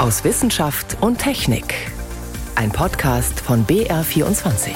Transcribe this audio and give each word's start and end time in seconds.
aus 0.00 0.24
Wissenschaft 0.24 0.96
und 1.02 1.18
Technik. 1.18 1.74
Ein 2.54 2.72
Podcast 2.72 3.38
von 3.38 3.66
BR24. 3.66 4.70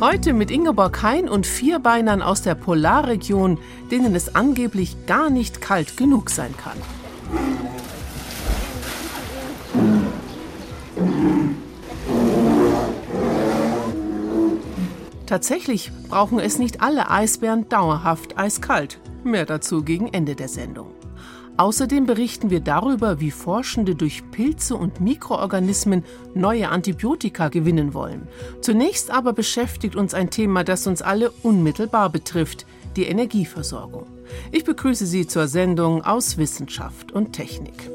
Heute 0.00 0.32
mit 0.32 0.50
Ingeborg 0.50 1.04
Hein 1.04 1.28
und 1.28 1.46
Vierbeinern 1.46 2.20
aus 2.20 2.42
der 2.42 2.56
Polarregion, 2.56 3.58
denen 3.92 4.16
es 4.16 4.34
angeblich 4.34 5.06
gar 5.06 5.30
nicht 5.30 5.60
kalt 5.60 5.96
genug 5.96 6.30
sein 6.30 6.52
kann. 6.56 7.63
Tatsächlich 15.26 15.90
brauchen 16.08 16.38
es 16.38 16.58
nicht 16.58 16.82
alle 16.82 17.10
Eisbären 17.10 17.68
dauerhaft 17.68 18.38
eiskalt. 18.38 19.00
Mehr 19.24 19.46
dazu 19.46 19.82
gegen 19.82 20.08
Ende 20.08 20.34
der 20.34 20.48
Sendung. 20.48 20.88
Außerdem 21.56 22.04
berichten 22.04 22.50
wir 22.50 22.60
darüber, 22.60 23.20
wie 23.20 23.30
Forschende 23.30 23.94
durch 23.94 24.28
Pilze 24.32 24.74
und 24.74 25.00
Mikroorganismen 25.00 26.04
neue 26.34 26.68
Antibiotika 26.68 27.48
gewinnen 27.48 27.94
wollen. 27.94 28.26
Zunächst 28.60 29.12
aber 29.12 29.32
beschäftigt 29.32 29.94
uns 29.94 30.14
ein 30.14 30.30
Thema, 30.30 30.64
das 30.64 30.86
uns 30.86 31.00
alle 31.00 31.30
unmittelbar 31.42 32.10
betrifft, 32.10 32.66
die 32.96 33.04
Energieversorgung. 33.04 34.06
Ich 34.50 34.64
begrüße 34.64 35.06
Sie 35.06 35.26
zur 35.26 35.46
Sendung 35.46 36.02
aus 36.02 36.38
Wissenschaft 36.38 37.12
und 37.12 37.32
Technik. 37.32 37.90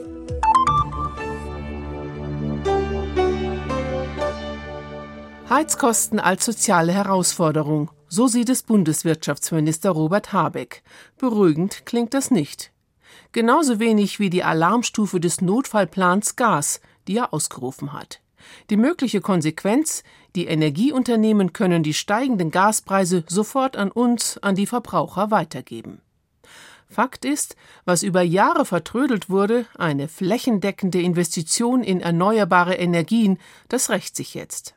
Heizkosten 5.50 6.20
als 6.20 6.46
soziale 6.46 6.92
Herausforderung. 6.92 7.90
So 8.08 8.28
sieht 8.28 8.50
es 8.50 8.62
Bundeswirtschaftsminister 8.62 9.90
Robert 9.90 10.32
Habeck. 10.32 10.84
Beruhigend 11.18 11.88
klingt 11.88 12.14
das 12.14 12.30
nicht. 12.30 12.72
Genauso 13.32 13.80
wenig 13.80 14.20
wie 14.20 14.30
die 14.30 14.44
Alarmstufe 14.44 15.20
des 15.20 15.42
Notfallplans 15.42 16.36
Gas, 16.36 16.82
die 17.08 17.18
er 17.18 17.34
ausgerufen 17.34 17.94
hat. 17.94 18.22
Die 18.70 18.78
mögliche 18.78 19.22
Konsequenz, 19.22 20.04
die 20.36 20.46
Energieunternehmen 20.46 21.52
können 21.52 21.82
die 21.82 21.96
steigenden 21.96 22.52
Gaspreise 22.52 23.24
sofort 23.28 23.76
an 23.76 23.90
uns, 23.90 24.38
an 24.38 24.54
die 24.54 24.68
Verbraucher 24.68 25.32
weitergeben. 25.32 26.04
Fakt 26.88 27.26
ist, 27.26 27.56
was 27.86 28.04
über 28.04 28.22
Jahre 28.22 28.66
vertrödelt 28.66 29.32
wurde, 29.32 29.66
eine 29.80 30.10
flächendeckende 30.10 31.02
Investition 31.02 31.82
in 31.82 32.02
erneuerbare 32.02 32.76
Energien, 32.76 33.40
das 33.68 33.90
rächt 33.90 34.16
sich 34.16 34.36
jetzt. 34.36 34.76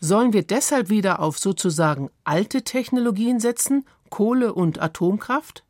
Sollen 0.00 0.32
wir 0.32 0.42
deshalb 0.42 0.88
wieder 0.88 1.20
auf 1.20 1.38
sozusagen 1.38 2.10
alte 2.24 2.62
Technologien 2.62 3.40
setzen, 3.40 3.84
Kohle 4.10 4.52
und 4.52 4.80
Atomkraft? 4.80 5.64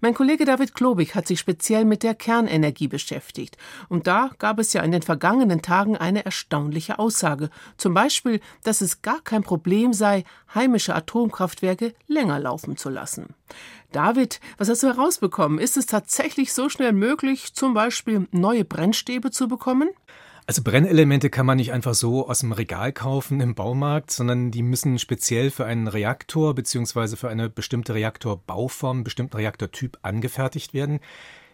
Mein 0.00 0.14
Kollege 0.14 0.44
David 0.44 0.74
Klobig 0.74 1.14
hat 1.14 1.26
sich 1.26 1.38
speziell 1.38 1.84
mit 1.84 2.02
der 2.02 2.14
Kernenergie 2.14 2.88
beschäftigt. 2.88 3.56
Und 3.88 4.06
da 4.06 4.30
gab 4.38 4.58
es 4.58 4.72
ja 4.72 4.82
in 4.82 4.92
den 4.92 5.02
vergangenen 5.02 5.62
Tagen 5.62 5.96
eine 5.96 6.24
erstaunliche 6.24 6.98
Aussage. 6.98 7.50
Zum 7.76 7.94
Beispiel, 7.94 8.40
dass 8.62 8.80
es 8.80 9.02
gar 9.02 9.20
kein 9.22 9.42
Problem 9.42 9.92
sei, 9.92 10.24
heimische 10.54 10.94
Atomkraftwerke 10.94 11.94
länger 12.06 12.40
laufen 12.40 12.76
zu 12.76 12.88
lassen. 12.88 13.34
David, 13.92 14.40
was 14.58 14.68
hast 14.68 14.82
du 14.82 14.88
herausbekommen? 14.88 15.58
Ist 15.58 15.76
es 15.76 15.86
tatsächlich 15.86 16.52
so 16.52 16.68
schnell 16.68 16.92
möglich, 16.92 17.54
zum 17.54 17.72
Beispiel 17.72 18.26
neue 18.30 18.64
Brennstäbe 18.64 19.30
zu 19.30 19.48
bekommen? 19.48 19.88
Also 20.48 20.62
Brennelemente 20.62 21.28
kann 21.28 21.44
man 21.44 21.56
nicht 21.56 21.72
einfach 21.72 21.94
so 21.94 22.28
aus 22.28 22.38
dem 22.38 22.52
Regal 22.52 22.92
kaufen 22.92 23.40
im 23.40 23.56
Baumarkt, 23.56 24.12
sondern 24.12 24.52
die 24.52 24.62
müssen 24.62 25.00
speziell 25.00 25.50
für 25.50 25.64
einen 25.64 25.88
Reaktor 25.88 26.54
bzw. 26.54 27.16
für 27.16 27.28
eine 27.28 27.50
bestimmte 27.50 27.94
Reaktorbauform, 27.94 29.02
bestimmten 29.02 29.38
Reaktortyp 29.38 29.98
angefertigt 30.02 30.72
werden. 30.72 31.00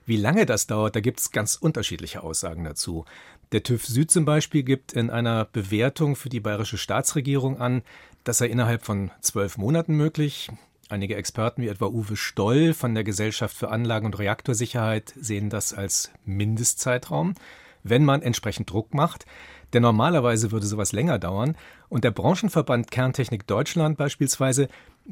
Wie 0.04 0.18
lange 0.18 0.44
das 0.44 0.66
dauert, 0.66 0.94
da 0.94 1.00
gibt 1.00 1.20
es 1.20 1.30
ganz 1.30 1.54
unterschiedliche 1.54 2.22
Aussagen 2.22 2.64
dazu. 2.64 3.06
Der 3.52 3.62
TÜV 3.62 3.86
Süd 3.86 4.10
zum 4.10 4.26
Beispiel 4.26 4.62
gibt 4.62 4.92
in 4.92 5.08
einer 5.08 5.46
Bewertung 5.46 6.14
für 6.14 6.28
die 6.28 6.40
bayerische 6.40 6.76
Staatsregierung 6.76 7.58
an, 7.58 7.82
das 8.24 8.38
sei 8.38 8.48
innerhalb 8.48 8.84
von 8.84 9.10
zwölf 9.22 9.56
Monaten 9.56 9.96
möglich. 9.96 10.50
Einige 10.90 11.16
Experten 11.16 11.62
wie 11.62 11.68
etwa 11.68 11.86
Uwe 11.86 12.16
Stoll 12.16 12.74
von 12.74 12.94
der 12.94 13.04
Gesellschaft 13.04 13.56
für 13.56 13.70
Anlagen- 13.70 14.06
und 14.06 14.18
Reaktorsicherheit 14.18 15.14
sehen 15.18 15.48
das 15.48 15.72
als 15.72 16.10
Mindestzeitraum 16.26 17.34
wenn 17.82 18.04
man 18.04 18.22
entsprechend 18.22 18.70
Druck 18.70 18.94
macht. 18.94 19.26
Denn 19.72 19.82
normalerweise 19.82 20.52
würde 20.52 20.66
sowas 20.66 20.92
länger 20.92 21.18
dauern. 21.18 21.56
Und 21.88 22.04
der 22.04 22.10
Branchenverband 22.10 22.90
Kerntechnik 22.90 23.46
Deutschland 23.46 23.96
beispielsweise, 23.96 24.68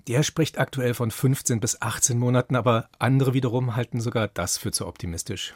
der 0.09 0.23
spricht 0.23 0.59
aktuell 0.59 0.95
von 0.95 1.11
15 1.11 1.61
bis 1.61 1.81
18 1.81 2.19
Monaten, 2.19 2.57
aber 2.57 2.89
andere 2.99 3.35
wiederum 3.35 3.77
halten 3.77 4.01
sogar 4.01 4.29
das 4.29 4.59
für 4.59 4.71
zu 4.71 4.87
optimistisch. 4.87 5.55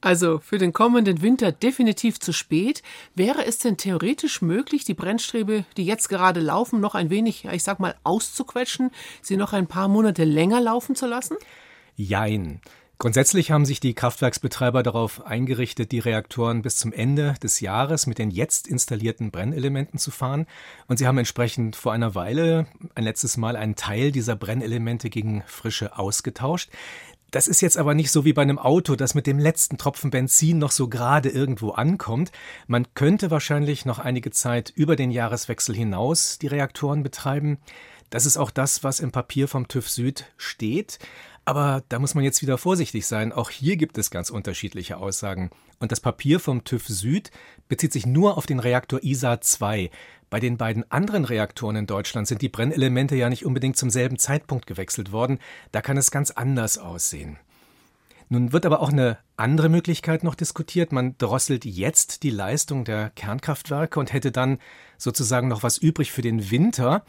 Also 0.00 0.38
für 0.38 0.58
den 0.58 0.72
kommenden 0.72 1.22
Winter 1.22 1.52
definitiv 1.52 2.20
zu 2.20 2.32
spät. 2.32 2.82
Wäre 3.14 3.44
es 3.44 3.58
denn 3.58 3.76
theoretisch 3.76 4.42
möglich, 4.42 4.84
die 4.84 4.94
Brennstrebe, 4.94 5.64
die 5.76 5.86
jetzt 5.86 6.08
gerade 6.08 6.40
laufen, 6.40 6.80
noch 6.80 6.94
ein 6.94 7.10
wenig, 7.10 7.46
ich 7.46 7.64
sag 7.64 7.80
mal, 7.80 7.96
auszuquetschen, 8.04 8.90
sie 9.22 9.36
noch 9.36 9.52
ein 9.52 9.66
paar 9.66 9.88
Monate 9.88 10.24
länger 10.24 10.60
laufen 10.60 10.94
zu 10.94 11.06
lassen? 11.06 11.36
Jein. 11.96 12.60
Grundsätzlich 12.98 13.50
haben 13.50 13.66
sich 13.66 13.78
die 13.78 13.92
Kraftwerksbetreiber 13.92 14.82
darauf 14.82 15.26
eingerichtet, 15.26 15.92
die 15.92 15.98
Reaktoren 15.98 16.62
bis 16.62 16.76
zum 16.76 16.94
Ende 16.94 17.34
des 17.42 17.60
Jahres 17.60 18.06
mit 18.06 18.18
den 18.18 18.30
jetzt 18.30 18.66
installierten 18.66 19.30
Brennelementen 19.30 19.98
zu 19.98 20.10
fahren. 20.10 20.46
Und 20.86 20.98
sie 20.98 21.06
haben 21.06 21.18
entsprechend 21.18 21.76
vor 21.76 21.92
einer 21.92 22.14
Weile 22.14 22.66
ein 22.94 23.04
letztes 23.04 23.36
Mal 23.36 23.54
einen 23.54 23.76
Teil 23.76 24.12
dieser 24.12 24.34
Brennelemente 24.34 25.10
gegen 25.10 25.42
frische 25.46 25.98
ausgetauscht. 25.98 26.70
Das 27.32 27.48
ist 27.48 27.60
jetzt 27.60 27.76
aber 27.76 27.92
nicht 27.92 28.10
so 28.10 28.24
wie 28.24 28.32
bei 28.32 28.40
einem 28.40 28.58
Auto, 28.58 28.96
das 28.96 29.14
mit 29.14 29.26
dem 29.26 29.38
letzten 29.38 29.76
Tropfen 29.76 30.10
Benzin 30.10 30.58
noch 30.58 30.70
so 30.70 30.88
gerade 30.88 31.28
irgendwo 31.28 31.72
ankommt. 31.72 32.32
Man 32.66 32.86
könnte 32.94 33.30
wahrscheinlich 33.30 33.84
noch 33.84 33.98
einige 33.98 34.30
Zeit 34.30 34.72
über 34.74 34.96
den 34.96 35.10
Jahreswechsel 35.10 35.74
hinaus 35.74 36.38
die 36.38 36.46
Reaktoren 36.46 37.02
betreiben. 37.02 37.58
Das 38.08 38.24
ist 38.24 38.38
auch 38.38 38.50
das, 38.50 38.84
was 38.84 39.00
im 39.00 39.12
Papier 39.12 39.48
vom 39.48 39.68
TÜV 39.68 39.90
Süd 39.90 40.24
steht. 40.38 40.98
Aber 41.48 41.84
da 41.88 42.00
muss 42.00 42.16
man 42.16 42.24
jetzt 42.24 42.42
wieder 42.42 42.58
vorsichtig 42.58 43.06
sein. 43.06 43.32
Auch 43.32 43.50
hier 43.50 43.76
gibt 43.76 43.98
es 43.98 44.10
ganz 44.10 44.30
unterschiedliche 44.30 44.96
Aussagen. 44.96 45.50
Und 45.78 45.92
das 45.92 46.00
Papier 46.00 46.40
vom 46.40 46.64
TÜV 46.64 46.88
Süd 46.88 47.30
bezieht 47.68 47.92
sich 47.92 48.04
nur 48.04 48.36
auf 48.36 48.46
den 48.46 48.58
Reaktor 48.58 49.04
ISA 49.04 49.40
2. 49.40 49.90
Bei 50.28 50.40
den 50.40 50.56
beiden 50.56 50.90
anderen 50.90 51.24
Reaktoren 51.24 51.76
in 51.76 51.86
Deutschland 51.86 52.26
sind 52.26 52.42
die 52.42 52.48
Brennelemente 52.48 53.14
ja 53.14 53.28
nicht 53.28 53.46
unbedingt 53.46 53.76
zum 53.76 53.90
selben 53.90 54.18
Zeitpunkt 54.18 54.66
gewechselt 54.66 55.12
worden. 55.12 55.38
Da 55.70 55.82
kann 55.82 55.96
es 55.96 56.10
ganz 56.10 56.32
anders 56.32 56.78
aussehen. 56.78 57.38
Nun 58.28 58.52
wird 58.52 58.66
aber 58.66 58.80
auch 58.80 58.90
eine 58.90 59.18
andere 59.36 59.68
Möglichkeit 59.68 60.24
noch 60.24 60.34
diskutiert. 60.34 60.90
Man 60.90 61.16
drosselt 61.16 61.64
jetzt 61.64 62.24
die 62.24 62.30
Leistung 62.30 62.84
der 62.84 63.10
Kernkraftwerke 63.10 64.00
und 64.00 64.12
hätte 64.12 64.32
dann 64.32 64.58
sozusagen 64.98 65.46
noch 65.46 65.62
was 65.62 65.78
übrig 65.78 66.10
für 66.10 66.22
den 66.22 66.50
Winter. 66.50 67.04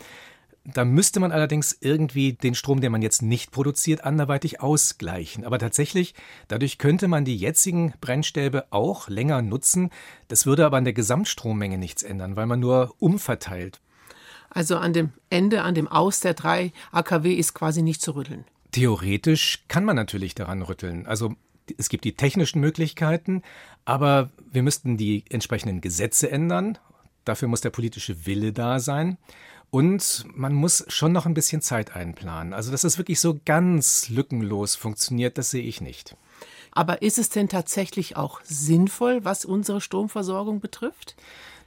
Da 0.73 0.83
müsste 0.83 1.21
man 1.21 1.31
allerdings 1.31 1.77
irgendwie 1.79 2.33
den 2.33 2.53
Strom, 2.53 2.81
den 2.81 2.91
man 2.91 3.01
jetzt 3.01 3.21
nicht 3.21 3.51
produziert, 3.51 4.03
anderweitig 4.03 4.59
ausgleichen. 4.59 5.45
Aber 5.45 5.59
tatsächlich, 5.59 6.13
dadurch 6.49 6.77
könnte 6.77 7.07
man 7.07 7.23
die 7.23 7.37
jetzigen 7.37 7.93
Brennstäbe 8.01 8.65
auch 8.69 9.07
länger 9.07 9.41
nutzen. 9.41 9.91
Das 10.27 10.45
würde 10.45 10.65
aber 10.65 10.75
an 10.75 10.83
der 10.83 10.91
Gesamtstrommenge 10.91 11.77
nichts 11.77 12.03
ändern, 12.03 12.35
weil 12.35 12.47
man 12.47 12.59
nur 12.59 12.93
umverteilt. 12.99 13.79
Also 14.49 14.75
an 14.75 14.91
dem 14.91 15.13
Ende, 15.29 15.61
an 15.61 15.73
dem 15.73 15.87
Aus 15.87 16.19
der 16.19 16.33
drei 16.33 16.73
AKW 16.91 17.33
ist 17.33 17.53
quasi 17.53 17.81
nicht 17.81 18.01
zu 18.01 18.11
rütteln. 18.15 18.43
Theoretisch 18.73 19.63
kann 19.69 19.85
man 19.85 19.95
natürlich 19.95 20.35
daran 20.35 20.61
rütteln. 20.61 21.05
Also 21.07 21.33
es 21.77 21.87
gibt 21.87 22.03
die 22.03 22.17
technischen 22.17 22.59
Möglichkeiten, 22.59 23.41
aber 23.85 24.31
wir 24.51 24.63
müssten 24.63 24.97
die 24.97 25.23
entsprechenden 25.29 25.79
Gesetze 25.79 26.29
ändern. 26.29 26.77
Dafür 27.23 27.47
muss 27.47 27.61
der 27.61 27.69
politische 27.69 28.25
Wille 28.25 28.51
da 28.51 28.79
sein. 28.79 29.17
Und 29.69 30.25
man 30.33 30.53
muss 30.53 30.85
schon 30.87 31.11
noch 31.11 31.25
ein 31.25 31.33
bisschen 31.33 31.61
Zeit 31.61 31.95
einplanen. 31.95 32.53
Also, 32.53 32.71
dass 32.71 32.83
es 32.83 32.97
wirklich 32.97 33.19
so 33.19 33.39
ganz 33.45 34.09
lückenlos 34.09 34.75
funktioniert, 34.75 35.37
das 35.37 35.51
sehe 35.51 35.63
ich 35.63 35.81
nicht. 35.81 36.15
Aber 36.71 37.01
ist 37.01 37.17
es 37.17 37.29
denn 37.29 37.49
tatsächlich 37.49 38.15
auch 38.15 38.39
sinnvoll, 38.43 39.25
was 39.25 39.45
unsere 39.45 39.81
Stromversorgung 39.81 40.59
betrifft? 40.59 41.15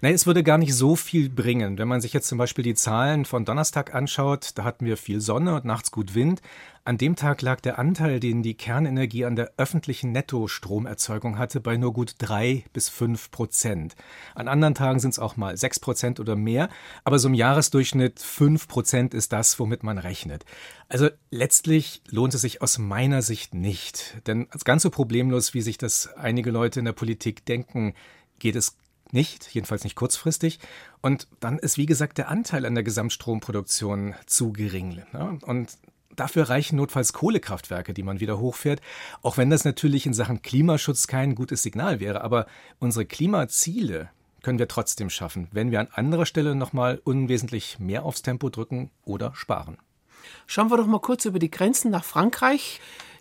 Nein, 0.03 0.15
es 0.15 0.27
würde 0.27 0.43
gar 0.43 0.57
nicht 0.57 0.75
so 0.75 0.97
viel 0.97 1.29
bringen. 1.29 1.77
Wenn 1.77 1.87
man 1.87 2.01
sich 2.01 2.15
jetzt 2.15 2.27
zum 2.27 2.39
Beispiel 2.39 2.65
die 2.65 2.75
Zahlen 2.75 3.27
von 3.27 3.45
Donnerstag 3.45 3.95
anschaut, 3.95 4.53
da 4.55 4.65
hatten 4.65 4.87
wir 4.87 4.97
viel 4.97 5.21
Sonne 5.21 5.55
und 5.55 5.67
nachts 5.67 5.91
gut 5.91 6.15
Wind. 6.15 6.41
An 6.85 6.97
dem 6.97 7.17
Tag 7.17 7.43
lag 7.43 7.61
der 7.61 7.79
Anteil, 7.79 8.19
den 8.19 8.43
die 8.43 8.55
Kernenergie 8.55 9.27
an 9.27 9.37
der 9.37 9.53
öffentlichen 9.59 10.13
Nettostromerzeugung 10.13 11.37
hatte, 11.37 11.61
bei 11.61 11.77
nur 11.77 11.93
gut 11.93 12.15
drei 12.17 12.65
bis 12.73 12.89
fünf 12.89 13.31
Prozent. 13.31 13.95
An 14.35 14.49
anderen 14.49 14.75
Tagen 14.75 15.01
sind 15.01 15.11
es 15.11 15.19
auch 15.19 15.37
mal 15.37 15.59
sechs 15.59 15.79
Prozent 15.79 16.19
oder 16.19 16.35
mehr, 16.35 16.71
aber 17.05 17.19
so 17.19 17.29
im 17.29 17.35
Jahresdurchschnitt 17.35 18.21
fünf 18.21 18.69
Prozent 18.69 19.13
ist 19.13 19.35
das, 19.35 19.59
womit 19.59 19.83
man 19.83 19.99
rechnet. 19.99 20.47
Also 20.89 21.11
letztlich 21.31 22.01
lohnt 22.09 22.33
es 22.33 22.41
sich 22.41 22.63
aus 22.63 22.79
meiner 22.79 23.21
Sicht 23.21 23.53
nicht. 23.53 24.17
Denn 24.27 24.49
ganz 24.65 24.83
so 24.83 24.89
problemlos, 24.89 25.53
wie 25.53 25.61
sich 25.61 25.77
das 25.77 26.07
einige 26.15 26.51
Leute 26.51 26.79
in 26.79 26.87
der 26.87 26.95
Politik 26.95 27.45
denken, 27.45 27.93
geht 28.39 28.57
es 28.57 28.79
nicht, 29.13 29.53
jedenfalls 29.55 29.85
nicht 29.85 29.97
kurzfristig. 29.97 30.59
Und 31.01 31.29
dann 31.41 31.59
ist, 31.59 31.77
wie 31.77 31.87
gesagt, 31.87 32.19
der 32.19 32.29
Anteil 32.29 32.67
an 32.67 32.75
der 32.75 32.85
Gesamtstromproduktion 32.85 34.15
zu 34.27 34.53
gering. 34.53 35.03
Ne? 35.13 35.39
Und 35.43 35.79
dafür 36.15 36.49
reichen 36.49 36.77
notfalls 36.77 37.13
Kohlekraftwerke, 37.13 37.95
die 37.95 38.03
man 38.03 38.21
wieder 38.21 38.39
hochfährt, 38.39 38.81
auch 39.23 39.37
wenn 39.37 39.51
das 39.51 39.65
natürlich 39.65 40.07
in 40.07 40.15
Sachen 40.15 40.43
Klimaschutz 40.43 41.07
kein 41.07 41.35
gutes 41.35 41.63
Signal 41.63 42.01
wäre. 42.01 42.23
Aber 42.23 42.47
unsere 42.79 43.07
Klimaziele 43.07 44.11
können 44.43 44.59
wir 44.59 44.69
trotzdem 44.69 45.11
schaffen, 45.11 45.49
wenn 45.53 45.71
wir 45.71 45.81
an 45.81 45.89
anderer 45.93 46.27
Stelle 46.27 46.55
nochmal 46.55 47.01
unwesentlich 47.05 47.79
mehr 47.79 48.05
aufs 48.05 48.23
Tempo 48.23 48.49
drücken 48.49 48.91
oder 49.05 49.35
sparen. 49.35 49.77
Schauen 50.47 50.71
wir 50.71 50.77
doch 50.77 50.87
mal 50.87 51.01
kurz 51.01 51.25
über 51.25 51.39
die 51.39 51.51
Grenzen 51.51 51.91
nach 51.91 52.05
Frankreich. 52.05 52.81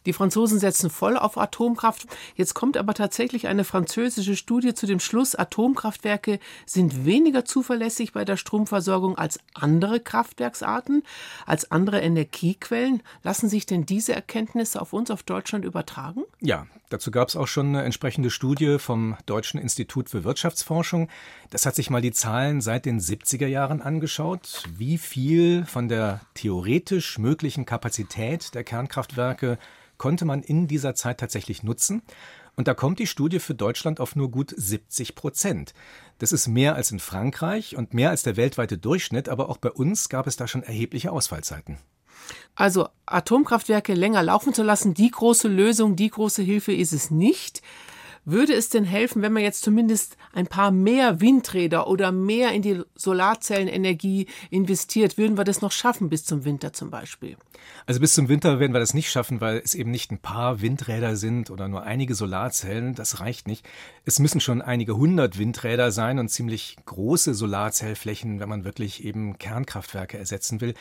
Die 0.10 0.14
Franzosen 0.14 0.58
setzen 0.58 0.90
voll 0.90 1.18
auf 1.18 1.38
Atomkraft. 1.38 2.08
Jetzt 2.34 2.56
kommt 2.56 2.78
aber 2.78 2.96
tatsächlich 2.96 3.46
eine 3.46 3.64
französische 3.64 4.36
Studie 4.36 4.74
zu 4.74 4.88
dem 4.88 5.00
Schluss, 5.00 5.36
Atomkraftwerke 5.36 6.40
sind 6.66 7.06
weniger 7.06 7.46
zuverlässig 7.46 8.12
bei 8.12 8.26
der 8.26 8.36
Stromversorgung 8.36 9.20
als 9.20 9.40
andere 9.54 10.00
Kraftwerksarten, 10.00 11.04
als 11.46 11.70
andere 11.70 12.02
Energiequellen. 12.02 13.04
Lassen 13.22 13.50
sich 13.50 13.68
denn 13.68 13.86
diese 13.86 14.16
Erkenntnisse 14.16 14.82
auf 14.82 14.94
uns, 14.94 15.12
auf 15.12 15.22
Deutschland 15.22 15.64
übertragen? 15.64 16.24
Ja, 16.40 16.66
dazu 16.90 17.12
gab 17.12 17.28
es 17.28 17.36
auch 17.36 17.48
schon 17.48 17.68
eine 17.68 17.84
entsprechende 17.84 18.32
Studie 18.32 18.80
vom 18.80 19.16
Deutschen 19.28 19.60
Institut 19.60 20.10
für 20.10 20.24
Wirtschaftsforschung. 20.24 21.08
Das 21.52 21.68
hat 21.68 21.76
sich 21.76 21.92
mal 21.92 22.02
die 22.02 22.14
Zahlen 22.14 22.62
seit 22.62 22.88
den 22.88 23.00
70er 23.00 23.46
Jahren 23.46 23.84
angeschaut, 23.84 24.64
wie 24.76 24.98
viel 24.98 25.66
von 25.66 25.88
der 25.88 26.22
theoretisch 26.34 27.20
möglichen 27.20 27.68
Kapazität 27.68 28.56
der 28.56 28.64
Kernkraftwerke 28.64 29.60
konnte 30.00 30.26
man 30.26 30.42
in 30.42 30.68
dieser 30.68 30.96
Zeit 30.96 31.20
tatsächlich 31.20 31.62
nutzen. 31.62 32.02
Und 32.56 32.68
da 32.68 32.74
kommt 32.74 32.98
die 32.98 33.06
Studie 33.06 33.40
für 33.40 33.54
Deutschland 33.54 34.00
auf 34.00 34.16
nur 34.16 34.32
gut 34.32 34.54
70 34.58 35.14
Prozent. 35.14 35.74
Das 36.18 36.32
ist 36.32 36.48
mehr 36.48 36.74
als 36.74 36.90
in 36.92 37.00
Frankreich 37.00 37.78
und 37.78 37.94
mehr 37.94 38.10
als 38.10 38.24
der 38.24 38.36
weltweite 38.36 38.80
Durchschnitt, 38.80 39.30
aber 39.30 39.50
auch 39.50 39.58
bei 39.58 39.70
uns 39.70 40.10
gab 40.10 40.26
es 40.26 40.36
da 40.36 40.48
schon 40.48 40.64
erhebliche 40.64 41.12
Ausfallzeiten. 41.12 41.78
Also 42.56 42.90
Atomkraftwerke 43.06 43.94
länger 43.94 44.24
laufen 44.24 44.54
zu 44.54 44.64
lassen, 44.64 44.94
die 44.94 45.12
große 45.12 45.48
Lösung, 45.48 45.96
die 45.96 46.10
große 46.10 46.42
Hilfe 46.42 46.74
ist 46.74 46.92
es 46.92 47.12
nicht. 47.12 47.62
Würde 48.26 48.54
es 48.54 48.70
denn 48.70 48.84
helfen, 48.84 49.22
wenn 49.22 49.34
man 49.34 49.44
jetzt 49.44 49.64
zumindest 49.64 50.18
ein 50.34 50.48
paar 50.48 50.72
mehr 50.72 51.22
Windräder 51.22 51.88
oder 51.88 52.12
mehr 52.12 52.52
in 52.52 52.62
die 52.62 52.82
Solarzellenenergie 52.96 54.28
investiert? 54.50 55.18
Würden 55.18 55.38
wir 55.38 55.44
das 55.44 55.62
noch 55.62 55.72
schaffen 55.72 56.10
bis 56.10 56.26
zum 56.26 56.46
Winter 56.46 56.74
zum 56.74 56.90
Beispiel? 56.90 57.38
Also 57.86 58.00
bis 58.00 58.14
zum 58.14 58.30
Winter 58.30 58.60
werden 58.60 58.74
wir 58.74 58.80
das 58.80 58.94
nicht 58.94 59.12
schaffen, 59.12 59.42
weil 59.42 59.62
es 59.64 59.76
eben 59.76 59.92
nicht 59.92 60.12
ein 60.12 60.20
paar 60.20 60.62
Windräder 60.62 61.16
sind 61.16 61.50
oder 61.50 61.68
nur 61.68 61.84
einige 61.84 62.16
Solarzellen. 62.16 62.96
Das 62.96 63.20
reicht 63.20 63.48
nicht. 63.48 63.68
Es 64.06 64.20
müssen 64.20 64.42
schon 64.42 64.62
einige 64.62 64.96
hundert 64.98 65.38
Windräder 65.38 65.92
sein 65.92 66.20
und 66.20 66.30
ziemlich 66.30 66.78
große 66.86 67.34
Solarzellflächen, 67.34 68.40
wenn 68.40 68.50
man 68.50 68.64
wirklich 68.64 69.04
eben 69.04 69.38
Kernkraftwerke 69.38 70.18
ersetzen 70.18 70.62
will. 70.62 70.74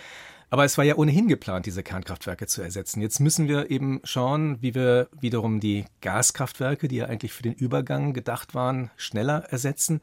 Aber 0.50 0.64
es 0.64 0.78
war 0.78 0.84
ja 0.84 0.96
ohnehin 0.96 1.28
geplant, 1.28 1.66
diese 1.66 1.82
Kernkraftwerke 1.82 2.46
zu 2.46 2.62
ersetzen. 2.62 3.02
Jetzt 3.02 3.20
müssen 3.20 3.48
wir 3.48 3.70
eben 3.70 4.00
schauen, 4.04 4.56
wie 4.62 4.74
wir 4.74 5.08
wiederum 5.20 5.60
die 5.60 5.84
Gaskraftwerke, 6.00 6.88
die 6.88 6.96
ja 6.96 7.06
eigentlich 7.06 7.32
für 7.32 7.42
den 7.42 7.52
Übergang 7.52 8.14
gedacht 8.14 8.54
waren, 8.54 8.90
schneller 8.96 9.44
ersetzen. 9.50 10.00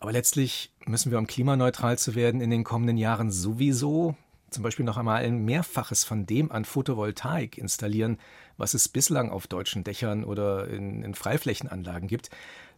Aber 0.00 0.12
letztlich 0.12 0.72
müssen 0.86 1.10
wir, 1.10 1.18
um 1.18 1.26
klimaneutral 1.26 1.98
zu 1.98 2.14
werden, 2.14 2.40
in 2.40 2.50
den 2.50 2.64
kommenden 2.64 2.96
Jahren 2.96 3.30
sowieso 3.30 4.16
zum 4.50 4.62
Beispiel 4.62 4.84
noch 4.84 4.98
einmal 4.98 5.24
ein 5.24 5.44
Mehrfaches 5.44 6.04
von 6.04 6.26
dem 6.26 6.52
an 6.52 6.66
Photovoltaik 6.66 7.56
installieren, 7.56 8.18
was 8.58 8.74
es 8.74 8.88
bislang 8.88 9.30
auf 9.30 9.46
deutschen 9.46 9.82
Dächern 9.82 10.24
oder 10.24 10.68
in, 10.68 11.02
in 11.02 11.14
Freiflächenanlagen 11.14 12.06
gibt 12.06 12.28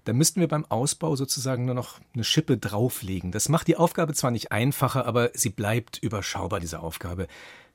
da 0.04 0.12
müssten 0.12 0.40
wir 0.40 0.48
beim 0.48 0.64
Ausbau 0.66 1.16
sozusagen 1.16 1.64
nur 1.64 1.74
noch 1.74 2.00
eine 2.14 2.24
Schippe 2.24 2.58
drauflegen. 2.58 3.32
Das 3.32 3.48
macht 3.48 3.68
die 3.68 3.76
Aufgabe 3.76 4.14
zwar 4.14 4.30
nicht 4.30 4.52
einfacher, 4.52 5.06
aber 5.06 5.30
sie 5.34 5.50
bleibt 5.50 5.98
überschaubar, 5.98 6.60
diese 6.60 6.80
Aufgabe. 6.80 7.26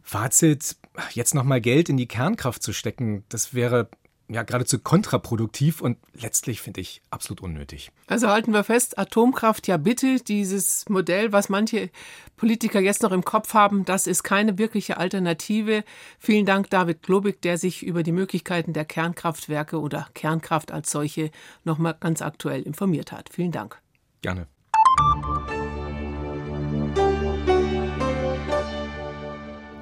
Fazit, 0.02 0.78
jetzt 1.12 1.36
nochmal 1.36 1.62
Geld 1.62 1.90
in 1.90 1.98
die 1.98 2.08
Kernkraft 2.08 2.64
zu 2.64 2.74
stecken, 2.74 3.24
das 3.30 3.54
wäre 3.54 3.90
ja 4.30 4.44
geradezu 4.44 4.80
kontraproduktiv 4.80 5.82
und 5.82 5.98
letztlich 6.14 6.62
finde 6.62 6.82
ich 6.82 7.02
absolut 7.10 7.42
unnötig. 7.42 7.92
Also 8.08 8.28
halten 8.28 8.54
wir 8.54 8.64
fest, 8.64 8.98
Atomkraft 8.98 9.68
ja 9.68 9.78
bitte, 9.78 10.20
dieses 10.20 10.88
Modell, 10.88 11.34
was 11.34 11.50
manche 11.50 11.90
Politiker 12.38 12.80
jetzt 12.80 13.02
noch 13.02 13.12
im 13.12 13.26
Kopf 13.26 13.54
haben, 13.54 13.86
das 13.86 14.08
ist 14.08 14.24
keine 14.24 14.58
wirkliche 14.58 14.98
Alternative. 14.98 15.84
Vielen 16.20 16.46
Dank, 16.46 16.70
David 16.70 17.02
Globig, 17.02 17.42
der 17.42 17.58
sich 17.58 17.84
über 17.84 18.04
die 18.04 18.12
Möglichkeiten 18.12 18.74
der 18.74 18.86
Kernkraftwerke 18.86 19.80
oder 19.80 20.08
Kernkraft 20.14 20.72
als 20.72 20.92
solche 20.92 21.32
nochmal 21.64 21.98
ganz 22.00 22.22
aktuell 22.22 22.62
informiert 22.62 23.12
hat. 23.12 23.30
Vielen 23.34 23.52
Dank. 23.52 23.82
Gerne. 24.22 24.48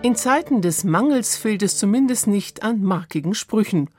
In 0.04 0.16
Zeiten 0.16 0.62
des 0.62 0.86
Mangels 0.86 1.36
fehlt 1.36 1.64
es 1.64 1.78
zumindest 1.78 2.28
nicht 2.28 2.64
an 2.64 2.82
markigen 2.82 3.34
Sprüchen 3.34 3.90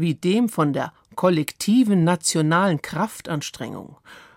wie 0.00 0.14
dem 0.14 0.48
von 0.48 0.72
der 0.72 0.92
kollektiven 1.14 2.04
nationalen 2.04 2.82
Kraftanstrengung. 2.82 3.96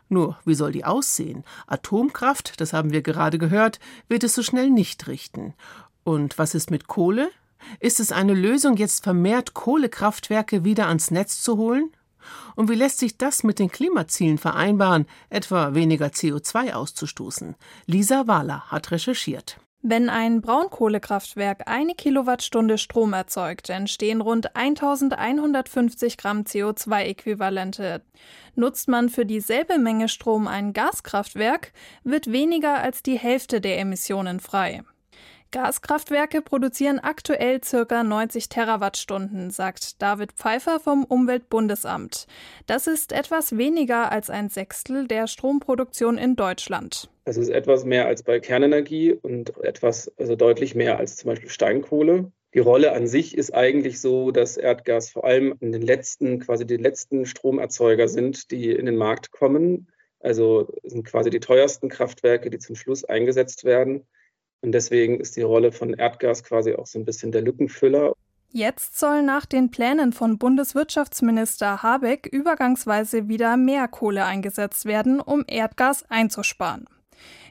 Nur, 0.10 0.38
wie 0.46 0.54
soll 0.54 0.72
die 0.72 0.86
aussehen? 0.86 1.44
Atomkraft, 1.66 2.60
das 2.62 2.74
haben 2.74 2.92
wir 2.92 3.02
gerade 3.02 3.38
gehört, 3.38 3.80
wird 4.08 4.24
es 4.24 4.36
so 4.36 4.44
schnell 4.44 4.70
nicht 4.70 5.08
richten. 5.08 5.54
Und 6.04 6.38
was 6.38 6.54
ist 6.54 6.70
mit 6.70 6.88
Kohle? 6.88 7.30
Ist 7.80 8.00
es 8.00 8.12
eine 8.12 8.34
Lösung, 8.34 8.78
jetzt 8.78 9.04
vermehrt 9.04 9.54
Kohlekraftwerke 9.54 10.64
wieder 10.64 10.88
ans 10.88 11.12
Netz 11.12 11.42
zu 11.42 11.58
holen? 11.58 11.92
Und 12.56 12.70
wie 12.70 12.76
lässt 12.76 13.00
sich 13.00 13.18
das 13.18 13.44
mit 13.44 13.60
den 13.60 13.72
Klimazielen 13.72 14.38
vereinbaren, 14.38 15.08
etwa 15.30 15.74
weniger 15.74 16.08
CO2 16.08 16.74
auszustoßen? 16.74 17.56
Lisa 17.86 18.28
Wahler 18.28 18.70
hat 18.70 18.92
recherchiert. 18.92 19.58
Wenn 19.86 20.10
ein 20.10 20.40
Braunkohlekraftwerk 20.40 21.68
eine 21.68 21.94
Kilowattstunde 21.94 22.78
Strom 22.78 23.12
erzeugt, 23.12 23.70
entstehen 23.70 24.22
rund 24.22 24.56
1150 24.56 26.16
Gramm 26.16 26.44
CO2-Äquivalente. 26.44 28.00
Nutzt 28.56 28.88
man 28.88 29.10
für 29.10 29.26
dieselbe 29.26 29.80
Menge 29.80 30.08
Strom 30.08 30.48
ein 30.48 30.72
Gaskraftwerk, 30.72 31.74
wird 32.06 32.32
weniger 32.32 32.76
als 32.76 33.04
die 33.04 33.20
Hälfte 33.20 33.60
der 33.60 33.78
Emissionen 33.78 34.40
frei. 34.40 34.86
Gaskraftwerke 35.54 36.42
produzieren 36.42 36.98
aktuell 36.98 37.60
ca. 37.60 38.04
90 38.04 38.50
Terawattstunden, 38.50 39.52
sagt 39.52 40.02
David 40.02 40.32
Pfeiffer 40.34 40.80
vom 40.80 41.04
Umweltbundesamt. 41.06 42.26
Das 42.66 42.88
ist 42.88 43.12
etwas 43.12 43.56
weniger 43.56 44.12
als 44.12 44.32
ein 44.32 44.50
Sechstel 44.50 45.08
der 45.08 45.28
Stromproduktion 45.28 46.18
in 46.18 46.36
Deutschland. 46.36 47.08
Das 47.26 47.38
ist 47.38 47.50
etwas 47.50 47.86
mehr 47.86 48.08
als 48.08 48.24
bei 48.24 48.40
Kernenergie 48.40 49.14
und 49.14 49.56
etwas, 49.64 50.12
also 50.18 50.36
deutlich 50.36 50.74
mehr 50.74 50.98
als 50.98 51.18
zum 51.18 51.30
Beispiel 51.30 51.50
Steinkohle. 51.50 52.32
Die 52.56 52.60
Rolle 52.60 52.92
an 52.94 53.06
sich 53.06 53.38
ist 53.38 53.54
eigentlich 53.54 54.02
so, 54.02 54.32
dass 54.32 54.58
Erdgas 54.58 55.12
vor 55.12 55.24
allem 55.24 55.54
in 55.60 55.72
den 55.72 55.84
letzten, 55.84 56.40
quasi 56.40 56.66
die 56.66 56.78
letzten 56.78 57.28
Stromerzeuger 57.28 58.08
sind, 58.08 58.50
die 58.50 58.72
in 58.72 58.88
den 58.88 58.96
Markt 58.96 59.30
kommen. 59.30 59.88
Also 60.20 60.74
sind 60.84 61.06
quasi 61.06 61.30
die 61.30 61.40
teuersten 61.40 61.90
Kraftwerke, 61.90 62.50
die 62.50 62.58
zum 62.58 62.76
Schluss 62.76 63.04
eingesetzt 63.06 63.66
werden. 63.66 64.08
Und 64.64 64.72
deswegen 64.72 65.20
ist 65.20 65.36
die 65.36 65.42
Rolle 65.42 65.74
von 65.74 65.94
Erdgas 65.94 66.44
quasi 66.44 66.74
auch 66.74 66.88
so 66.88 66.98
ein 66.98 67.06
bisschen 67.06 67.34
der 67.34 67.42
Lückenfüller. 67.42 68.14
Jetzt 68.50 68.98
soll 68.98 69.22
nach 69.22 69.46
den 69.46 69.72
Plänen 69.72 70.14
von 70.14 70.38
Bundeswirtschaftsminister 70.38 71.84
Habeck 71.84 72.28
übergangsweise 72.32 73.28
wieder 73.28 73.58
mehr 73.58 73.88
Kohle 73.90 74.26
eingesetzt 74.26 74.86
werden, 74.86 75.20
um 75.20 75.44
Erdgas 75.48 76.06
einzusparen. 76.10 76.86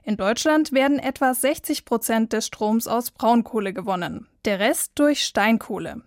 In 0.04 0.16
Deutschland 0.16 0.72
werden 0.72 0.98
etwa 0.98 1.34
60 1.34 1.84
Prozent 1.84 2.32
des 2.32 2.46
Stroms 2.46 2.88
aus 2.88 3.10
Braunkohle 3.10 3.72
gewonnen, 3.74 4.26
der 4.46 4.58
Rest 4.58 4.92
durch 4.94 5.22
Steinkohle. 5.24 6.02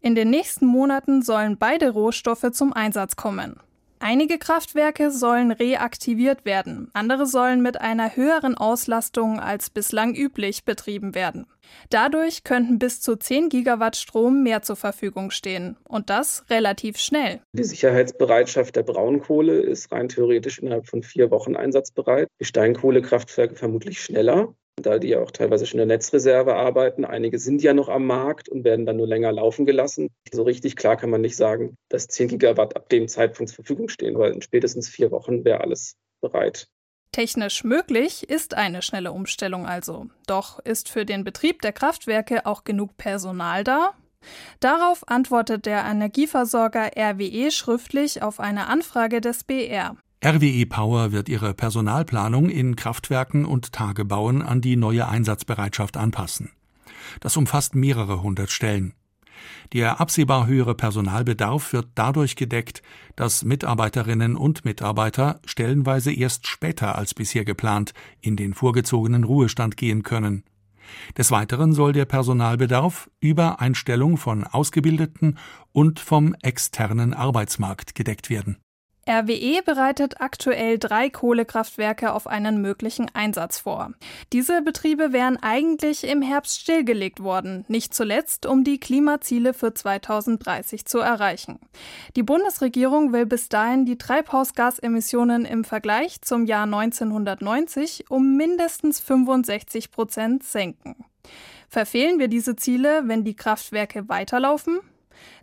In 0.00 0.14
den 0.14 0.28
nächsten 0.28 0.66
Monaten 0.66 1.22
sollen 1.22 1.56
beide 1.56 1.90
Rohstoffe 1.90 2.50
zum 2.52 2.74
Einsatz 2.74 3.16
kommen. 3.16 3.60
Einige 4.06 4.36
Kraftwerke 4.36 5.10
sollen 5.10 5.50
reaktiviert 5.50 6.44
werden, 6.44 6.90
andere 6.92 7.24
sollen 7.24 7.62
mit 7.62 7.80
einer 7.80 8.14
höheren 8.14 8.54
Auslastung 8.54 9.40
als 9.40 9.70
bislang 9.70 10.14
üblich 10.14 10.66
betrieben 10.66 11.14
werden. 11.14 11.46
Dadurch 11.88 12.44
könnten 12.44 12.78
bis 12.78 13.00
zu 13.00 13.16
10 13.16 13.48
Gigawatt 13.48 13.96
Strom 13.96 14.42
mehr 14.42 14.60
zur 14.60 14.76
Verfügung 14.76 15.30
stehen 15.30 15.78
und 15.88 16.10
das 16.10 16.44
relativ 16.50 16.98
schnell. 16.98 17.40
Die 17.54 17.64
Sicherheitsbereitschaft 17.64 18.76
der 18.76 18.82
Braunkohle 18.82 19.58
ist 19.60 19.90
rein 19.90 20.10
theoretisch 20.10 20.58
innerhalb 20.58 20.86
von 20.86 21.02
vier 21.02 21.30
Wochen 21.30 21.56
einsatzbereit. 21.56 22.28
Die 22.40 22.44
Steinkohlekraftwerke 22.44 23.56
vermutlich 23.56 24.02
schneller 24.02 24.54
da 24.80 24.98
die 24.98 25.08
ja 25.08 25.20
auch 25.20 25.30
teilweise 25.30 25.66
schon 25.66 25.80
in 25.80 25.88
der 25.88 25.96
Netzreserve 25.96 26.54
arbeiten. 26.54 27.04
Einige 27.04 27.38
sind 27.38 27.62
ja 27.62 27.74
noch 27.74 27.88
am 27.88 28.06
Markt 28.06 28.48
und 28.48 28.64
werden 28.64 28.86
dann 28.86 28.96
nur 28.96 29.06
länger 29.06 29.32
laufen 29.32 29.66
gelassen. 29.66 30.10
So 30.30 30.42
richtig 30.42 30.76
klar 30.76 30.96
kann 30.96 31.10
man 31.10 31.20
nicht 31.20 31.36
sagen, 31.36 31.76
dass 31.88 32.08
10 32.08 32.28
Gigawatt 32.28 32.76
ab 32.76 32.88
dem 32.88 33.08
Zeitpunkt 33.08 33.50
zur 33.50 33.64
Verfügung 33.64 33.88
stehen, 33.88 34.18
weil 34.18 34.32
in 34.32 34.42
spätestens 34.42 34.88
vier 34.88 35.10
Wochen 35.10 35.44
wäre 35.44 35.60
alles 35.60 35.96
bereit. 36.20 36.68
Technisch 37.12 37.62
möglich 37.62 38.28
ist 38.28 38.54
eine 38.54 38.82
schnelle 38.82 39.12
Umstellung 39.12 39.66
also. 39.66 40.06
Doch 40.26 40.58
ist 40.58 40.88
für 40.88 41.04
den 41.04 41.22
Betrieb 41.22 41.62
der 41.62 41.72
Kraftwerke 41.72 42.44
auch 42.44 42.64
genug 42.64 42.96
Personal 42.96 43.62
da? 43.62 43.94
Darauf 44.58 45.06
antwortet 45.06 45.66
der 45.66 45.84
Energieversorger 45.84 46.90
RWE 46.96 47.50
schriftlich 47.50 48.22
auf 48.22 48.40
eine 48.40 48.66
Anfrage 48.66 49.20
des 49.20 49.44
BR. 49.44 49.96
RWE 50.26 50.64
Power 50.64 51.12
wird 51.12 51.28
ihre 51.28 51.52
Personalplanung 51.52 52.48
in 52.48 52.76
Kraftwerken 52.76 53.44
und 53.44 53.72
Tagebauen 53.72 54.40
an 54.40 54.62
die 54.62 54.74
neue 54.74 55.06
Einsatzbereitschaft 55.06 55.98
anpassen. 55.98 56.50
Das 57.20 57.36
umfasst 57.36 57.74
mehrere 57.74 58.22
hundert 58.22 58.50
Stellen. 58.50 58.94
Der 59.74 60.00
absehbar 60.00 60.46
höhere 60.46 60.74
Personalbedarf 60.74 61.74
wird 61.74 61.88
dadurch 61.94 62.36
gedeckt, 62.36 62.82
dass 63.16 63.44
Mitarbeiterinnen 63.44 64.34
und 64.34 64.64
Mitarbeiter 64.64 65.40
stellenweise 65.44 66.10
erst 66.10 66.46
später 66.46 66.96
als 66.96 67.12
bisher 67.12 67.44
geplant 67.44 67.92
in 68.22 68.36
den 68.36 68.54
vorgezogenen 68.54 69.24
Ruhestand 69.24 69.76
gehen 69.76 70.04
können. 70.04 70.44
Des 71.18 71.32
Weiteren 71.32 71.74
soll 71.74 71.92
der 71.92 72.06
Personalbedarf 72.06 73.10
über 73.20 73.60
Einstellung 73.60 74.16
von 74.16 74.44
Ausgebildeten 74.44 75.36
und 75.72 76.00
vom 76.00 76.34
externen 76.40 77.12
Arbeitsmarkt 77.12 77.94
gedeckt 77.94 78.30
werden. 78.30 78.63
RWE 79.06 79.62
bereitet 79.64 80.20
aktuell 80.20 80.78
drei 80.78 81.10
Kohlekraftwerke 81.10 82.12
auf 82.12 82.26
einen 82.26 82.60
möglichen 82.62 83.10
Einsatz 83.14 83.58
vor. 83.58 83.92
Diese 84.32 84.62
Betriebe 84.62 85.12
wären 85.12 85.36
eigentlich 85.42 86.04
im 86.04 86.22
Herbst 86.22 86.60
stillgelegt 86.60 87.22
worden, 87.22 87.64
nicht 87.68 87.94
zuletzt, 87.94 88.46
um 88.46 88.64
die 88.64 88.80
Klimaziele 88.80 89.52
für 89.52 89.74
2030 89.74 90.86
zu 90.86 90.98
erreichen. 90.98 91.58
Die 92.16 92.22
Bundesregierung 92.22 93.12
will 93.12 93.26
bis 93.26 93.48
dahin 93.48 93.84
die 93.84 93.98
Treibhausgasemissionen 93.98 95.44
im 95.44 95.64
Vergleich 95.64 96.22
zum 96.22 96.46
Jahr 96.46 96.64
1990 96.64 98.10
um 98.10 98.36
mindestens 98.36 99.00
65 99.00 99.90
Prozent 99.90 100.44
senken. 100.44 100.96
Verfehlen 101.68 102.18
wir 102.18 102.28
diese 102.28 102.56
Ziele, 102.56 103.02
wenn 103.06 103.24
die 103.24 103.34
Kraftwerke 103.34 104.08
weiterlaufen? 104.08 104.80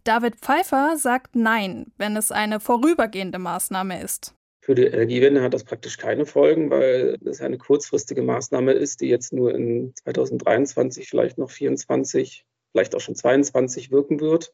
David 0.04 0.36
Pfeiffer 0.38 0.98
sagt 0.98 1.36
Nein, 1.36 1.92
wenn 1.98 2.18
es 2.18 2.32
eine 2.32 2.60
vorübergehende 2.60 3.40
Maßnahme 3.40 4.02
ist. 4.02 4.36
Für 4.64 4.76
die 4.76 4.86
Energiewende 4.86 5.42
hat 5.42 5.56
das 5.56 5.64
praktisch 5.64 5.98
keine 5.98 6.28
Folgen, 6.28 6.70
weil 6.70 7.18
es 7.26 7.42
eine 7.42 7.58
kurzfristige 7.58 8.22
Maßnahme 8.22 8.74
ist, 8.74 9.02
die 9.02 9.08
jetzt 9.08 9.34
nur 9.34 9.56
in 9.56 9.94
2023, 10.04 11.10
vielleicht 11.10 11.40
noch 11.40 11.50
2024, 11.50 12.46
vielleicht 12.72 12.96
auch 12.96 13.00
schon 13.00 13.16
2022 13.16 13.92
wirken 13.92 14.20
wird. 14.20 14.54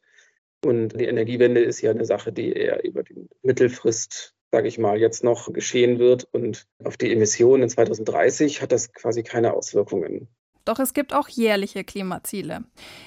Und 0.64 0.98
die 0.98 1.04
Energiewende 1.04 1.60
ist 1.60 1.82
ja 1.82 1.90
eine 1.90 2.06
Sache, 2.06 2.32
die 2.32 2.52
eher 2.52 2.84
über 2.84 3.02
die 3.02 3.28
Mittelfrist, 3.42 4.34
sage 4.50 4.66
ich 4.66 4.78
mal, 4.78 4.98
jetzt 4.98 5.22
noch 5.22 5.52
geschehen 5.52 5.98
wird. 5.98 6.26
Und 6.32 6.66
auf 6.82 6.96
die 6.96 7.12
Emissionen 7.12 7.64
in 7.64 7.68
2030 7.68 8.62
hat 8.62 8.72
das 8.72 8.92
quasi 8.92 9.22
keine 9.22 9.52
Auswirkungen. 9.52 10.28
Doch 10.68 10.78
es 10.78 10.92
gibt 10.92 11.14
auch 11.14 11.30
jährliche 11.30 11.82
Klimaziele. 11.82 12.62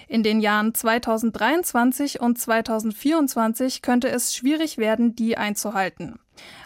In 0.07 0.23
den 0.23 0.39
Jahren 0.39 0.73
2023 0.73 2.19
und 2.19 2.39
2024 2.39 3.83
könnte 3.83 4.09
es 4.09 4.33
schwierig 4.33 4.79
werden, 4.79 5.15
die 5.15 5.37
einzuhalten. 5.37 6.17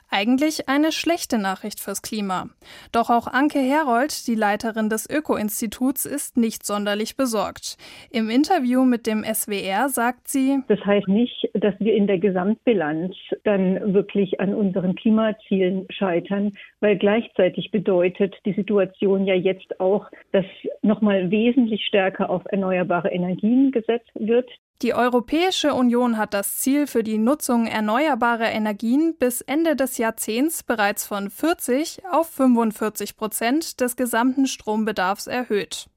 Eigentlich 0.09 0.69
eine 0.69 0.91
schlechte 0.91 1.37
Nachricht 1.37 1.79
fürs 1.79 2.01
Klima. 2.01 2.49
Doch 2.91 3.09
auch 3.09 3.27
Anke 3.27 3.59
Herold, 3.59 4.27
die 4.27 4.35
Leiterin 4.35 4.89
des 4.89 5.09
Öko-Instituts, 5.09 6.05
ist 6.05 6.37
nicht 6.37 6.65
sonderlich 6.65 7.17
besorgt. 7.17 7.77
Im 8.11 8.29
Interview 8.29 8.85
mit 8.85 9.07
dem 9.07 9.23
SWR 9.23 9.89
sagt 9.89 10.27
sie, 10.27 10.59
Das 10.67 10.79
heißt 10.85 11.07
nicht, 11.07 11.49
dass 11.53 11.73
wir 11.79 11.95
in 11.95 12.07
der 12.07 12.19
Gesamtbilanz 12.19 13.15
dann 13.43 13.93
wirklich 13.93 14.39
an 14.39 14.53
unseren 14.53 14.95
Klimazielen 14.95 15.87
scheitern, 15.89 16.53
weil 16.79 16.97
gleichzeitig 16.97 17.71
bedeutet 17.71 18.35
die 18.45 18.53
Situation 18.53 19.25
ja 19.25 19.35
jetzt 19.35 19.79
auch, 19.79 20.07
dass 20.31 20.45
nochmal 20.81 21.31
wesentlich 21.31 21.85
stärker 21.85 22.29
auf 22.29 22.43
erneuerbare 22.45 23.09
Energien 23.09 23.71
gesetzt 23.71 24.11
wird. 24.15 24.49
Die 24.81 24.93
Europäische 24.93 25.73
Union 25.73 26.17
hat 26.17 26.33
das 26.33 26.57
Ziel 26.57 26.85
für 26.85 27.01
die 27.01 27.17
Nutzung 27.17 27.65
erneuerbarer 27.65 28.51
Energien 28.51 29.15
bis 29.17 29.39
Ende 29.39 29.77
des 29.77 29.94
Jahrzehnts 29.97 30.63
bereits 30.63 31.05
von 31.05 31.29
40 31.29 32.03
auf 32.11 32.29
45 32.29 33.17
Prozent 33.17 33.79
des 33.81 33.95
gesamten 33.95 34.47
Strombedarfs 34.47 35.27
erhöht. 35.27 35.87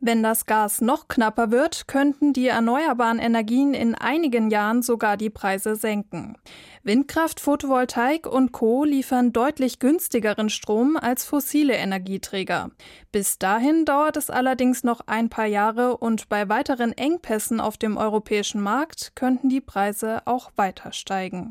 Wenn 0.00 0.22
das 0.22 0.46
Gas 0.46 0.80
noch 0.80 1.08
knapper 1.08 1.50
wird, 1.50 1.88
könnten 1.88 2.32
die 2.32 2.46
erneuerbaren 2.46 3.18
Energien 3.18 3.74
in 3.74 3.96
einigen 3.96 4.48
Jahren 4.48 4.80
sogar 4.80 5.16
die 5.16 5.28
Preise 5.28 5.74
senken. 5.74 6.36
Windkraft, 6.84 7.40
Photovoltaik 7.40 8.24
und 8.24 8.52
Co 8.52 8.84
liefern 8.84 9.32
deutlich 9.32 9.80
günstigeren 9.80 10.50
Strom 10.50 10.96
als 10.96 11.24
fossile 11.24 11.74
Energieträger. 11.74 12.70
Bis 13.10 13.38
dahin 13.38 13.84
dauert 13.84 14.16
es 14.16 14.30
allerdings 14.30 14.84
noch 14.84 15.00
ein 15.08 15.30
paar 15.30 15.46
Jahre 15.46 15.96
und 15.96 16.28
bei 16.28 16.48
weiteren 16.48 16.92
Engpässen 16.92 17.60
auf 17.60 17.76
dem 17.76 17.96
europäischen 17.96 18.60
Markt 18.60 19.16
könnten 19.16 19.48
die 19.48 19.60
Preise 19.60 20.22
auch 20.26 20.52
weiter 20.54 20.92
steigen. 20.92 21.50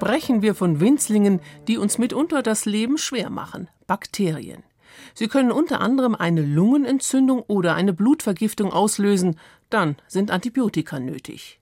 Sprechen 0.00 0.40
wir 0.40 0.54
von 0.54 0.80
Winzlingen, 0.80 1.40
die 1.68 1.76
uns 1.76 1.98
mitunter 1.98 2.42
das 2.42 2.64
Leben 2.64 2.96
schwer 2.96 3.28
machen, 3.28 3.68
Bakterien. 3.86 4.62
Sie 5.12 5.28
können 5.28 5.52
unter 5.52 5.82
anderem 5.82 6.14
eine 6.14 6.40
Lungenentzündung 6.40 7.42
oder 7.42 7.74
eine 7.74 7.92
Blutvergiftung 7.92 8.72
auslösen, 8.72 9.38
dann 9.68 9.96
sind 10.08 10.30
Antibiotika 10.30 10.98
nötig. 10.98 11.60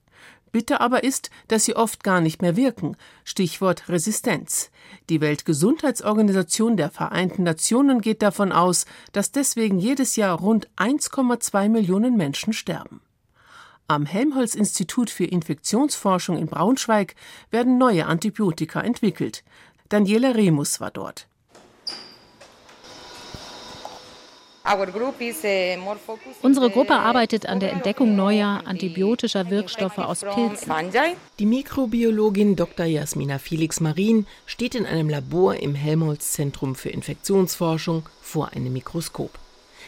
Bitte 0.53 0.79
aber 0.79 1.03
ist, 1.03 1.31
dass 1.49 1.65
sie 1.65 1.75
oft 1.75 2.01
gar 2.05 2.21
nicht 2.21 2.41
mehr 2.41 2.55
wirken. 2.55 2.95
Stichwort 3.25 3.89
Resistenz. 3.89 4.71
Die 5.09 5.19
Weltgesundheitsorganisation 5.19 6.77
der 6.77 6.91
Vereinten 6.91 7.43
Nationen 7.43 7.99
geht 7.99 8.21
davon 8.21 8.53
aus, 8.53 8.85
dass 9.11 9.33
deswegen 9.33 9.79
jedes 9.79 10.15
Jahr 10.15 10.39
rund 10.39 10.69
1,2 10.77 11.67
Millionen 11.67 12.15
Menschen 12.15 12.53
sterben. 12.53 13.01
Am 13.91 14.05
Helmholtz-Institut 14.05 15.09
für 15.09 15.25
Infektionsforschung 15.25 16.37
in 16.37 16.45
Braunschweig 16.45 17.15
werden 17.49 17.79
neue 17.79 18.05
Antibiotika 18.05 18.81
entwickelt. 18.81 19.43
Daniela 19.89 20.35
Remus 20.35 20.79
war 20.79 20.91
dort. 20.91 21.25
Unsere 26.43 26.69
Gruppe 26.69 26.93
arbeitet 26.93 27.47
an 27.47 27.59
der 27.59 27.71
Entdeckung 27.71 28.15
neuer 28.15 28.61
antibiotischer 28.65 29.49
Wirkstoffe 29.49 29.97
aus 29.97 30.21
Pilzen. 30.21 30.71
Die 31.39 31.47
Mikrobiologin 31.47 32.55
Dr. 32.55 32.85
Jasmina 32.85 33.39
Felix 33.39 33.79
Marin 33.79 34.27
steht 34.45 34.75
in 34.75 34.85
einem 34.85 35.09
Labor 35.09 35.55
im 35.55 35.73
Helmholtz 35.73 36.33
Zentrum 36.33 36.75
für 36.75 36.89
Infektionsforschung 36.89 38.07
vor 38.21 38.49
einem 38.49 38.71
Mikroskop. 38.71 39.31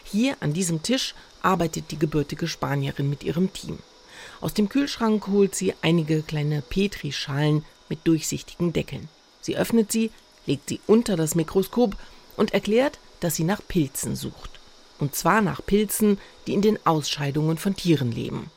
Hier 0.04 0.38
an 0.40 0.54
diesem 0.54 0.82
Tisch 0.82 1.14
arbeitet 1.44 1.92
die 1.92 2.00
gebürtige 2.00 2.48
Spanierin 2.48 3.08
mit 3.08 3.24
ihrem 3.24 3.54
Team. 3.54 3.78
Aus 4.42 4.56
dem 4.56 4.70
Kühlschrank 4.70 5.28
holt 5.28 5.54
sie 5.54 5.76
einige 5.84 6.24
kleine 6.24 6.64
Petrischalen 6.64 7.64
mit 7.90 8.00
durchsichtigen 8.06 8.74
Deckeln. 8.74 9.08
Sie 9.40 9.56
öffnet 9.56 9.92
sie, 9.92 10.12
legt 10.48 10.70
sie 10.70 10.82
unter 10.88 11.16
das 11.16 11.36
Mikroskop 11.36 11.96
und 12.38 12.54
erklärt, 12.54 12.98
dass 13.20 13.36
sie 13.36 13.44
nach 13.44 13.62
Pilzen 13.68 14.16
sucht. 14.16 14.60
Und 15.00 15.16
zwar 15.16 15.42
nach 15.42 15.64
Pilzen, 15.64 16.18
die 16.48 16.54
in 16.54 16.62
den 16.62 16.84
Ausscheidungen 16.86 17.58
von 17.58 17.76
Tieren 17.76 18.12
leben. 18.12 18.50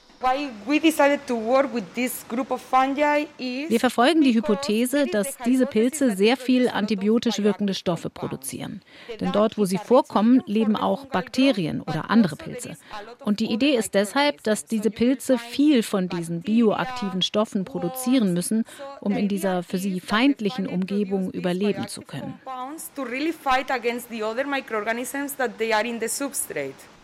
Wir 3.69 3.81
verfolgen 3.81 4.23
die 4.23 4.35
Hypothese, 4.35 5.05
dass 5.07 5.37
diese 5.45 5.67
Pilze 5.67 6.17
sehr 6.17 6.39
viel 6.39 6.69
antibiotisch 6.69 7.41
wirkende 7.41 7.75
Stoffe 7.75 8.09
produzieren. 8.09 8.81
Denn 9.21 9.33
dort, 9.33 9.59
wo 9.59 9.67
sie 9.67 9.77
vorkommen, 9.77 10.43
leben 10.47 10.77
auch 10.77 11.05
Bakterien 11.07 11.83
oder 11.83 12.11
andere 12.11 12.37
Pilze. 12.37 12.77
Und 13.25 13.41
die 13.41 13.53
Idee 13.53 13.77
ist 13.77 13.93
deshalb, 13.93 14.43
dass 14.45 14.65
diese 14.65 14.91
Pilze 14.91 15.37
viel 15.37 15.83
von 15.83 16.09
diesen 16.09 16.41
bioaktiven 16.41 17.21
Stoffen 17.21 17.67
produzieren 17.67 18.33
müssen, 18.33 18.65
um 19.01 19.13
in 19.13 19.29
dieser 19.29 19.63
für 19.63 19.77
sie 19.79 20.01
feindlichen 20.01 20.67
Umgebung 20.67 21.31
überleben 21.33 21.87
zu 21.89 22.01
können. 22.01 22.35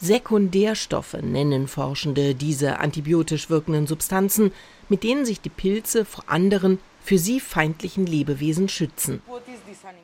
Sekundärstoffe 0.01 1.17
nennen 1.21 1.69
Forschende 1.69 2.35
diese 2.35 2.79
antibiotisch 2.79 3.51
wirkenden 3.51 3.87
Substanzen, 3.87 4.53
mit 4.89 5.05
denen 5.05 5.27
sich 5.27 5.41
die 5.41 5.51
Pilze 5.51 6.05
vor 6.05 6.25
anderen 6.27 6.79
für 7.03 7.19
sie 7.19 7.41
feindlichen 7.41 8.07
Lebewesen 8.07 8.69
schützen. 8.69 9.23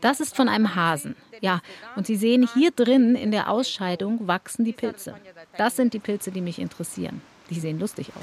Das 0.00 0.20
ist 0.20 0.36
von 0.36 0.48
einem 0.48 0.74
Hasen. 0.74 1.16
Ja, 1.40 1.60
und 1.96 2.06
Sie 2.06 2.16
sehen 2.16 2.48
hier 2.54 2.70
drin 2.70 3.14
in 3.14 3.30
der 3.30 3.50
Ausscheidung 3.50 4.26
wachsen 4.26 4.64
die 4.64 4.72
Pilze. 4.72 5.14
Das 5.56 5.76
sind 5.76 5.94
die 5.94 5.98
Pilze, 5.98 6.30
die 6.30 6.40
mich 6.40 6.58
interessieren. 6.58 7.20
Die 7.50 7.60
sehen 7.60 7.78
lustig 7.78 8.10
aus. 8.14 8.22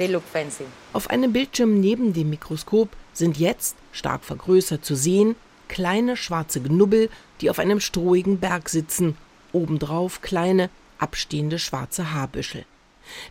Auf 0.92 1.10
einem 1.10 1.32
Bildschirm 1.32 1.80
neben 1.80 2.14
dem 2.14 2.30
Mikroskop 2.30 2.90
sind 3.14 3.38
jetzt, 3.38 3.78
stark 3.92 4.24
vergrößert 4.24 4.84
zu 4.84 4.96
sehen, 4.96 5.36
kleine 5.68 6.18
schwarze 6.18 6.62
Knubbel, 6.62 7.10
die 7.42 7.50
auf 7.50 7.60
einem 7.60 7.80
strohigen 7.80 8.40
Berg 8.40 8.70
sitzen, 8.70 9.16
obendrauf 9.54 10.22
kleine, 10.22 10.70
abstehende 10.98 11.60
schwarze 11.60 12.14
Haarbüschel. 12.14 12.66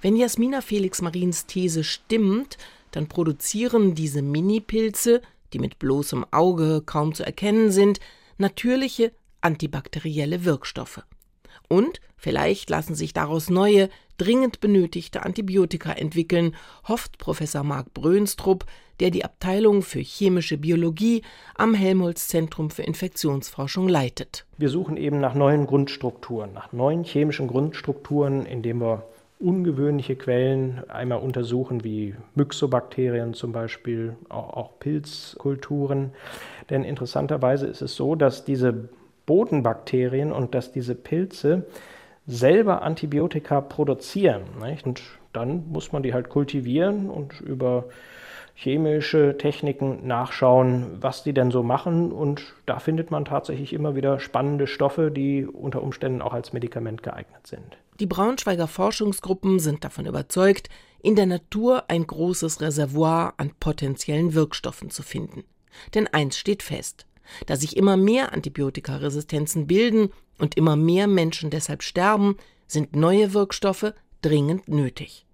Wenn 0.01 0.17
Jasmina 0.17 0.61
Felix 0.61 1.01
Marins 1.01 1.47
These 1.47 1.85
stimmt, 1.85 2.59
dann 2.91 3.09
produzieren 3.09 3.95
diese 3.95 4.23
Minipilze, 4.23 5.23
die 5.53 5.59
mit 5.59 5.79
bloßem 5.79 6.27
Auge 6.31 6.83
kaum 6.85 7.15
zu 7.15 7.25
erkennen 7.25 7.71
sind, 7.71 8.01
natürliche 8.39 9.13
antibakterielle 9.41 10.45
Wirkstoffe. 10.45 11.03
Und 11.69 12.01
vielleicht 12.17 12.71
lassen 12.71 12.95
sich 12.95 13.13
daraus 13.13 13.51
neue, 13.51 13.89
dringend 14.23 14.61
benötigte 14.61 15.25
Antibiotika 15.25 15.93
entwickeln, 15.93 16.55
hofft 16.87 17.19
Professor 17.19 17.65
Marc 17.65 17.93
Brönstrup, 17.93 18.65
der 19.01 19.11
die 19.11 19.25
Abteilung 19.25 19.83
für 19.83 19.99
chemische 19.99 20.59
Biologie 20.59 21.23
am 21.57 21.75
Helmholtz 21.75 22.29
Zentrum 22.29 22.71
für 22.71 22.83
Infektionsforschung 22.83 23.89
leitet. 23.89 24.47
Wir 24.59 24.69
suchen 24.69 24.97
eben 24.97 25.19
nach 25.19 25.35
neuen 25.35 25.67
Grundstrukturen, 25.67 26.53
nach 26.53 26.73
neuen 26.73 27.03
chemischen 27.03 27.49
Grundstrukturen, 27.49 28.47
indem 28.47 28.81
wir 28.81 29.03
ungewöhnliche 29.41 30.15
Quellen 30.15 30.89
einmal 30.89 31.19
untersuchen, 31.19 31.83
wie 31.83 32.15
Myxobakterien 32.37 33.35
zum 33.35 33.51
Beispiel, 33.51 34.15
auch, 34.29 34.51
auch 34.51 34.79
Pilzkulturen. 34.79 36.13
Denn 36.71 36.85
interessanterweise 36.85 37.67
ist 37.67 37.83
es 37.83 37.97
so, 37.97 38.15
dass 38.15 38.45
diese 38.45 38.89
Bodenbakterien 39.27 40.31
und 40.31 40.55
dass 40.55 40.71
diese 40.71 40.95
Pilze 40.95 41.67
selber 42.33 42.83
Antibiotika 42.83 43.61
produzieren. 43.61 44.43
Nicht? 44.61 44.87
Und 44.87 45.03
dann 45.33 45.69
muss 45.69 45.93
man 45.93 46.03
die 46.03 46.15
halt 46.15 46.29
kultivieren 46.29 47.11
und 47.11 47.41
über 47.41 47.85
chemische 48.55 49.37
Techniken 49.39 50.07
nachschauen, 50.07 50.99
was 51.01 51.23
die 51.23 51.33
denn 51.33 51.51
so 51.51 51.63
machen. 51.63 52.13
Und 52.13 52.55
da 52.67 52.79
findet 52.79 53.11
man 53.11 53.25
tatsächlich 53.25 53.73
immer 53.73 53.95
wieder 53.97 54.21
spannende 54.21 54.67
Stoffe, 54.67 55.11
die 55.11 55.47
unter 55.47 55.83
Umständen 55.83 56.23
auch 56.23 56.33
als 56.33 56.53
Medikament 56.53 57.03
geeignet 57.03 57.47
sind. 57.47 57.79
Die 58.01 58.07
Braunschweiger 58.07 58.69
Forschungsgruppen 58.69 59.59
sind 59.59 59.85
davon 59.85 60.07
überzeugt, 60.07 60.69
in 61.03 61.17
der 61.17 61.27
Natur 61.27 61.85
ein 61.89 62.07
großes 62.07 62.61
Reservoir 62.61 63.35
an 63.37 63.53
potenziellen 63.59 64.35
Wirkstoffen 64.35 64.91
zu 64.91 65.03
finden. 65.03 65.45
Denn 65.95 66.07
eins 66.07 66.37
steht 66.37 66.63
fest, 66.63 67.07
da 67.47 67.57
sich 67.57 67.77
immer 67.77 67.97
mehr 67.97 68.33
Antibiotikaresistenzen 68.33 69.67
bilden 69.67 70.11
und 70.39 70.57
immer 70.57 70.77
mehr 70.77 71.07
Menschen 71.07 71.51
deshalb 71.51 71.83
sterben, 71.83 72.37
sind 72.67 72.97
neue 72.97 73.35
Wirkstoffe 73.35 73.93
dringend 74.23 74.69
nötig. 74.69 75.27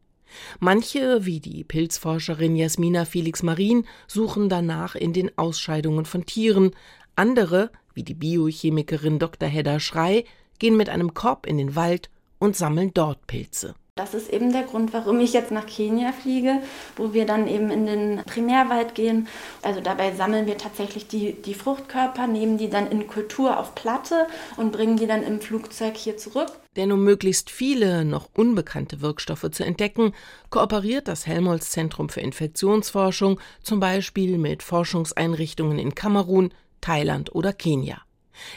Manche, 0.60 1.24
wie 1.24 1.40
die 1.40 1.64
Pilzforscherin 1.64 2.56
Jasmina 2.56 3.04
Felix 3.04 3.42
Marin, 3.42 3.84
suchen 4.06 4.48
danach 4.48 4.94
in 4.94 5.12
den 5.12 5.36
Ausscheidungen 5.38 6.04
von 6.04 6.26
Tieren, 6.26 6.72
andere, 7.16 7.70
wie 7.94 8.02
die 8.02 8.14
Biochemikerin 8.14 9.18
Dr. 9.18 9.48
Hedda 9.48 9.80
Schrei, 9.80 10.24
gehen 10.58 10.76
mit 10.76 10.88
einem 10.88 11.14
Korb 11.14 11.46
in 11.46 11.58
den 11.58 11.76
Wald 11.76 12.10
und 12.38 12.56
sammeln 12.56 12.92
dort 12.94 13.26
Pilze. 13.26 13.74
Das 13.98 14.14
ist 14.14 14.32
eben 14.32 14.52
der 14.52 14.62
Grund, 14.62 14.92
warum 14.92 15.18
ich 15.18 15.32
jetzt 15.32 15.50
nach 15.50 15.66
Kenia 15.66 16.12
fliege, 16.12 16.62
wo 16.96 17.12
wir 17.14 17.26
dann 17.26 17.48
eben 17.48 17.72
in 17.72 17.84
den 17.84 18.22
Primärwald 18.26 18.94
gehen. 18.94 19.26
Also 19.60 19.80
dabei 19.80 20.12
sammeln 20.12 20.46
wir 20.46 20.56
tatsächlich 20.56 21.08
die, 21.08 21.32
die 21.32 21.52
Fruchtkörper, 21.52 22.28
nehmen 22.28 22.58
die 22.58 22.70
dann 22.70 22.88
in 22.88 23.08
Kultur 23.08 23.58
auf 23.58 23.74
Platte 23.74 24.28
und 24.56 24.70
bringen 24.70 24.98
die 24.98 25.08
dann 25.08 25.24
im 25.24 25.40
Flugzeug 25.40 25.96
hier 25.96 26.16
zurück. 26.16 26.46
Denn 26.76 26.92
um 26.92 27.02
möglichst 27.02 27.50
viele 27.50 28.04
noch 28.04 28.28
unbekannte 28.36 29.00
Wirkstoffe 29.00 29.50
zu 29.50 29.64
entdecken, 29.64 30.12
kooperiert 30.48 31.08
das 31.08 31.26
Helmholtz 31.26 31.70
Zentrum 31.70 32.08
für 32.08 32.20
Infektionsforschung 32.20 33.40
zum 33.64 33.80
Beispiel 33.80 34.38
mit 34.38 34.62
Forschungseinrichtungen 34.62 35.80
in 35.80 35.96
Kamerun, 35.96 36.54
Thailand 36.80 37.34
oder 37.34 37.52
Kenia. 37.52 38.00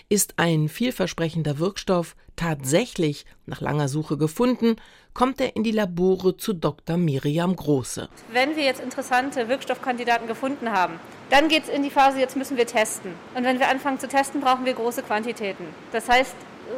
Ist 0.09 0.33
ein 0.37 0.69
vielversprechender 0.69 1.59
Wirkstoff 1.59 2.15
tatsächlich 2.35 3.25
nach 3.45 3.61
langer 3.61 3.87
Suche 3.87 4.17
gefunden, 4.17 4.75
kommt 5.13 5.41
er 5.41 5.55
in 5.55 5.63
die 5.63 5.71
Labore 5.71 6.37
zu 6.37 6.53
Dr. 6.53 6.97
Miriam 6.97 7.55
Große. 7.55 8.09
Wenn 8.31 8.55
wir 8.55 8.63
jetzt 8.63 8.81
interessante 8.81 9.47
Wirkstoffkandidaten 9.47 10.27
gefunden 10.27 10.71
haben, 10.71 10.99
dann 11.29 11.47
geht 11.47 11.63
es 11.63 11.69
in 11.69 11.83
die 11.83 11.89
Phase, 11.89 12.19
jetzt 12.19 12.35
müssen 12.35 12.57
wir 12.57 12.65
testen. 12.65 13.13
Und 13.35 13.43
wenn 13.43 13.59
wir 13.59 13.69
anfangen 13.69 13.99
zu 13.99 14.07
testen, 14.07 14.41
brauchen 14.41 14.65
wir 14.65 14.73
große 14.73 15.03
Quantitäten. 15.03 15.65
Das 15.91 16.09
heißt, 16.09 16.35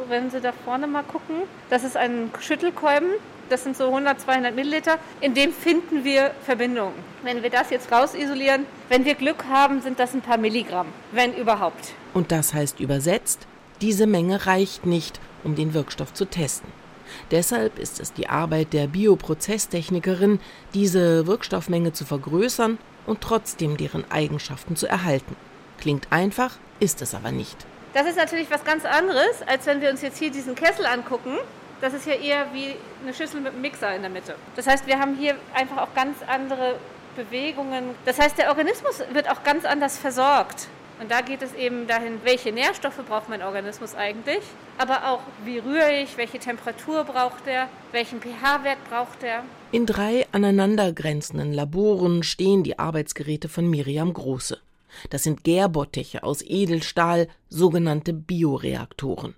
wenn 0.08 0.30
Sie 0.30 0.40
da 0.40 0.52
vorne 0.64 0.86
mal 0.86 1.02
gucken, 1.02 1.42
das 1.70 1.84
ist 1.84 1.96
ein 1.96 2.30
Schüttelkolben, 2.40 3.10
das 3.48 3.62
sind 3.62 3.76
so 3.76 3.86
100, 3.86 4.20
200 4.20 4.54
Milliliter. 4.54 4.98
In 5.20 5.34
dem 5.34 5.52
finden 5.52 6.04
wir 6.04 6.32
Verbindungen. 6.44 6.94
Wenn 7.22 7.42
wir 7.42 7.50
das 7.50 7.70
jetzt 7.70 7.92
rausisolieren, 7.92 8.66
wenn 8.88 9.04
wir 9.04 9.14
Glück 9.14 9.44
haben, 9.48 9.82
sind 9.82 9.98
das 9.98 10.14
ein 10.14 10.22
paar 10.22 10.38
Milligramm, 10.38 10.88
wenn 11.12 11.34
überhaupt. 11.34 11.94
Und 12.14 12.32
das 12.32 12.54
heißt 12.54 12.80
übersetzt, 12.80 13.46
diese 13.80 14.06
Menge 14.06 14.46
reicht 14.46 14.86
nicht, 14.86 15.20
um 15.42 15.56
den 15.56 15.74
Wirkstoff 15.74 16.14
zu 16.14 16.24
testen. 16.24 16.72
Deshalb 17.30 17.78
ist 17.78 18.00
es 18.00 18.12
die 18.12 18.28
Arbeit 18.28 18.72
der 18.72 18.86
Bioprozesstechnikerin, 18.86 20.40
diese 20.72 21.26
Wirkstoffmenge 21.26 21.92
zu 21.92 22.04
vergrößern 22.06 22.78
und 23.06 23.20
trotzdem 23.20 23.76
deren 23.76 24.10
Eigenschaften 24.10 24.76
zu 24.76 24.86
erhalten. 24.86 25.36
Klingt 25.78 26.06
einfach, 26.10 26.56
ist 26.80 27.02
es 27.02 27.14
aber 27.14 27.32
nicht. 27.32 27.66
Das 27.92 28.06
ist 28.06 28.16
natürlich 28.16 28.50
was 28.50 28.64
ganz 28.64 28.84
anderes, 28.84 29.42
als 29.46 29.66
wenn 29.66 29.80
wir 29.80 29.90
uns 29.90 30.02
jetzt 30.02 30.18
hier 30.18 30.30
diesen 30.30 30.54
Kessel 30.54 30.86
angucken. 30.86 31.36
Das 31.80 31.92
ist 31.92 32.06
ja 32.06 32.14
eher 32.14 32.46
wie 32.52 32.74
eine 33.02 33.12
Schüssel 33.12 33.40
mit 33.40 33.52
einem 33.52 33.60
Mixer 33.60 33.94
in 33.94 34.02
der 34.02 34.10
Mitte. 34.10 34.34
Das 34.56 34.66
heißt, 34.66 34.86
wir 34.86 34.98
haben 34.98 35.16
hier 35.16 35.36
einfach 35.52 35.78
auch 35.78 35.94
ganz 35.94 36.16
andere 36.26 36.76
Bewegungen. 37.16 37.90
Das 38.04 38.18
heißt, 38.18 38.38
der 38.38 38.48
Organismus 38.48 39.02
wird 39.12 39.30
auch 39.30 39.42
ganz 39.44 39.64
anders 39.64 39.98
versorgt. 39.98 40.68
Und 41.00 41.10
da 41.10 41.20
geht 41.22 41.42
es 41.42 41.52
eben 41.54 41.86
dahin, 41.86 42.20
welche 42.22 42.52
Nährstoffe 42.52 43.04
braucht 43.06 43.28
mein 43.28 43.42
Organismus 43.42 43.94
eigentlich, 43.94 44.42
aber 44.78 45.08
auch 45.10 45.20
wie 45.44 45.58
rühre 45.58 45.92
ich, 46.02 46.16
welche 46.16 46.38
Temperatur 46.38 47.04
braucht 47.04 47.46
er, 47.46 47.68
welchen 47.90 48.20
pH-Wert 48.20 48.78
braucht 48.88 49.22
er. 49.22 49.42
In 49.72 49.86
drei 49.86 50.26
aneinandergrenzenden 50.30 51.52
Laboren 51.52 52.22
stehen 52.22 52.62
die 52.62 52.78
Arbeitsgeräte 52.78 53.48
von 53.48 53.68
Miriam 53.68 54.12
Große. 54.12 54.58
Das 55.10 55.24
sind 55.24 55.42
Gärbottiche 55.42 56.22
aus 56.22 56.42
Edelstahl, 56.42 57.28
sogenannte 57.48 58.12
Bioreaktoren. 58.12 59.34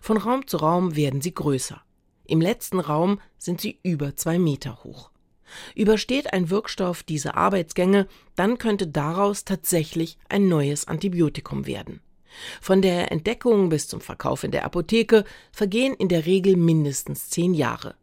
Von 0.00 0.16
Raum 0.16 0.46
zu 0.46 0.56
Raum 0.56 0.96
werden 0.96 1.20
sie 1.20 1.34
größer. 1.34 1.82
Im 2.26 2.40
letzten 2.40 2.80
Raum 2.80 3.20
sind 3.36 3.60
sie 3.60 3.78
über 3.82 4.16
zwei 4.16 4.38
Meter 4.38 4.82
hoch. 4.82 5.10
Übersteht 5.74 6.32
ein 6.32 6.50
Wirkstoff 6.50 7.02
diese 7.02 7.36
Arbeitsgänge, 7.36 8.06
dann 8.36 8.58
könnte 8.58 8.86
daraus 8.86 9.44
tatsächlich 9.44 10.18
ein 10.28 10.48
neues 10.48 10.88
Antibiotikum 10.88 11.66
werden. 11.66 12.00
Von 12.60 12.82
der 12.82 13.12
Entdeckung 13.12 13.68
bis 13.68 13.88
zum 13.88 14.00
Verkauf 14.00 14.44
in 14.44 14.50
der 14.50 14.64
Apotheke 14.64 15.24
vergehen 15.52 15.94
in 15.94 16.08
der 16.08 16.26
Regel 16.26 16.56
mindestens 16.56 17.30
zehn 17.30 17.54
Jahre. 17.54 17.94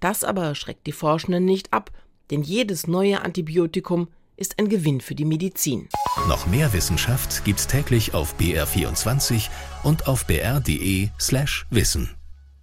Das 0.00 0.24
aber 0.24 0.54
schreckt 0.54 0.86
die 0.86 0.92
Forschenden 0.92 1.44
nicht 1.44 1.72
ab, 1.72 1.90
denn 2.30 2.42
jedes 2.42 2.86
neue 2.86 3.22
Antibiotikum 3.22 4.08
ist 4.36 4.58
ein 4.58 4.68
Gewinn 4.68 5.00
für 5.00 5.14
die 5.14 5.24
Medizin. 5.24 5.88
Noch 6.28 6.46
mehr 6.46 6.72
Wissenschaft 6.72 7.44
gibt's 7.44 7.66
täglich 7.66 8.14
auf 8.14 8.34
BR24 8.38 9.48
und 9.82 10.08
auf 10.08 10.26
br.de/slash 10.26 11.66
Wissen. 11.70 12.14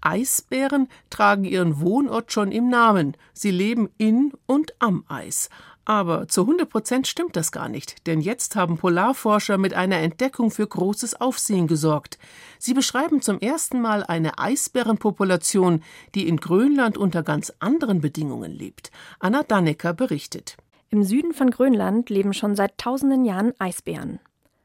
Eisbären 0.02 0.88
tragen 1.10 1.44
ihren 1.44 1.80
Wohnort 1.80 2.32
schon 2.32 2.52
im 2.52 2.70
Namen. 2.70 3.16
Sie 3.34 3.52
leben 3.52 3.90
in 3.98 4.34
und 4.46 4.74
am 4.80 5.06
Eis. 5.08 5.50
Aber 5.86 6.28
zu 6.28 6.42
100 6.42 6.70
Prozent 6.70 7.08
stimmt 7.08 7.36
das 7.36 7.52
gar 7.52 7.68
nicht, 7.68 8.06
denn 8.06 8.22
jetzt 8.22 8.56
haben 8.56 8.78
Polarforscher 8.78 9.58
mit 9.58 9.74
einer 9.74 9.98
Entdeckung 9.98 10.52
für 10.52 10.68
großes 10.68 11.20
Aufsehen 11.20 11.68
gesorgt. 11.68 12.20
Sie 12.60 12.74
beschreiben 12.74 13.22
zum 13.22 13.40
ersten 13.40 13.82
Mal 13.82 14.04
eine 14.04 14.38
Eisbärenpopulation, 14.38 15.84
die 16.14 16.28
in 16.28 16.38
Grönland 16.38 16.98
unter 16.98 17.24
ganz 17.24 17.52
anderen 17.60 18.00
Bedingungen 18.00 18.52
lebt. 18.52 18.92
Anna 19.20 19.44
Dannecker 19.44 19.94
berichtet. 19.94 20.56
Im 20.90 21.04
Süden 21.04 21.34
von 21.34 21.50
Grönland 21.50 22.10
leben 22.10 22.34
schon 22.34 22.56
seit 22.56 22.78
tausenden 22.78 23.26
Jahren 23.26 23.54
Eisbären. 23.60 24.20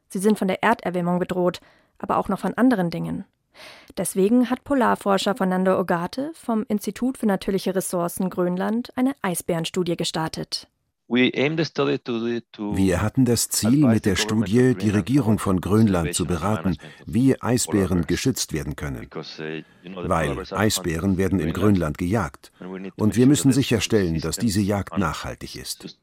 Sie 0.09 0.19
sind 0.19 0.39
von 0.39 0.49
der 0.49 0.63
Erderwärmung 0.63 1.19
bedroht, 1.19 1.61
aber 1.99 2.19
auch 2.19 2.29
noch 2.29 2.41
von 2.41 2.55
anderen 2.55 2.91
Dingen. 2.91 3.25
Deswegen 3.97 4.51
hat 4.51 4.65
Polarforscher 4.65 5.35
Fernando 5.35 5.79
Ogate 5.79 6.33
vom 6.35 6.65
Institut 6.69 7.19
für 7.19 7.27
natürliche 7.27 7.75
Ressourcen 7.75 8.31
Grönland 8.31 8.93
eine 8.97 9.15
Eisbärenstudie 9.23 9.97
gestartet. 9.97 10.69
Wir 11.09 13.01
hatten 13.01 13.25
das 13.25 13.49
Ziel, 13.49 13.87
mit 13.87 14.05
der 14.07 14.17
Studie 14.17 14.75
die 14.75 14.91
Regierung 14.91 15.39
von 15.39 15.61
Grönland 15.61 16.15
zu 16.15 16.27
beraten, 16.27 16.77
wie 17.07 17.41
Eisbären 17.41 18.09
geschützt 18.09 18.53
werden 18.53 18.75
können. 18.75 19.09
Weil 19.95 20.37
Eisbären 20.51 21.17
werden 21.17 21.39
in 21.39 21.53
Grönland 21.53 21.97
gejagt. 21.97 22.51
Und 22.97 23.15
wir 23.15 23.29
müssen 23.29 23.53
sicherstellen, 23.53 24.21
dass 24.21 24.37
diese 24.37 24.61
Jagd 24.61 24.99
nachhaltig 24.99 25.55
ist. 25.55 25.97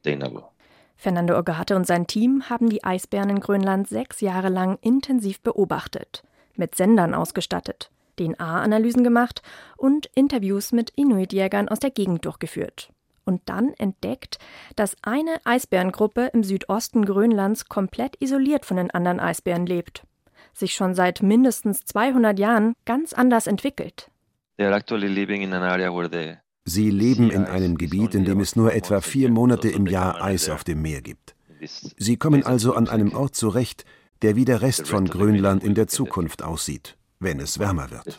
Fernando 0.96 1.38
Ogate 1.38 1.76
und 1.76 1.86
sein 1.86 2.06
Team 2.06 2.44
haben 2.48 2.70
die 2.70 2.82
Eisbären 2.82 3.28
in 3.28 3.40
Grönland 3.40 3.88
sechs 3.88 4.22
Jahre 4.22 4.48
lang 4.48 4.78
intensiv 4.80 5.40
beobachtet 5.42 6.22
mit 6.58 6.74
Sendern 6.74 7.14
ausgestattet, 7.14 7.90
DNA-Analysen 8.18 9.04
gemacht 9.04 9.42
und 9.76 10.06
Interviews 10.14 10.72
mit 10.72 10.90
Inuit-Jägern 10.90 11.68
aus 11.68 11.80
der 11.80 11.90
Gegend 11.90 12.24
durchgeführt. 12.24 12.90
Und 13.24 13.40
dann 13.46 13.72
entdeckt, 13.78 14.38
dass 14.76 14.96
eine 15.02 15.40
Eisbärengruppe 15.44 16.30
im 16.32 16.44
Südosten 16.44 17.06
Grönlands 17.06 17.68
komplett 17.68 18.20
isoliert 18.20 18.66
von 18.66 18.76
den 18.76 18.90
anderen 18.90 19.18
Eisbären 19.18 19.66
lebt, 19.66 20.04
sich 20.52 20.74
schon 20.74 20.94
seit 20.94 21.22
mindestens 21.22 21.84
200 21.84 22.38
Jahren 22.38 22.74
ganz 22.84 23.12
anders 23.12 23.46
entwickelt. 23.46 24.10
Sie 26.66 26.90
leben 26.90 27.30
in 27.30 27.44
einem 27.44 27.76
Gebiet, 27.76 28.14
in 28.14 28.24
dem 28.24 28.40
es 28.40 28.56
nur 28.56 28.72
etwa 28.72 29.00
vier 29.00 29.30
Monate 29.30 29.68
im 29.68 29.86
Jahr 29.86 30.22
Eis 30.22 30.48
auf 30.48 30.64
dem 30.64 30.80
Meer 30.82 31.02
gibt. 31.02 31.34
Sie 31.66 32.16
kommen 32.16 32.44
also 32.44 32.74
an 32.74 32.88
einem 32.88 33.14
Ort 33.14 33.34
zurecht, 33.34 33.84
der 34.24 34.36
wie 34.36 34.46
der 34.46 34.62
Rest 34.62 34.88
von 34.88 35.06
Grönland 35.06 35.62
in 35.62 35.74
der 35.74 35.86
Zukunft 35.86 36.42
aussieht, 36.42 36.96
wenn 37.20 37.40
es 37.40 37.58
wärmer 37.58 37.90
wird. 37.90 38.18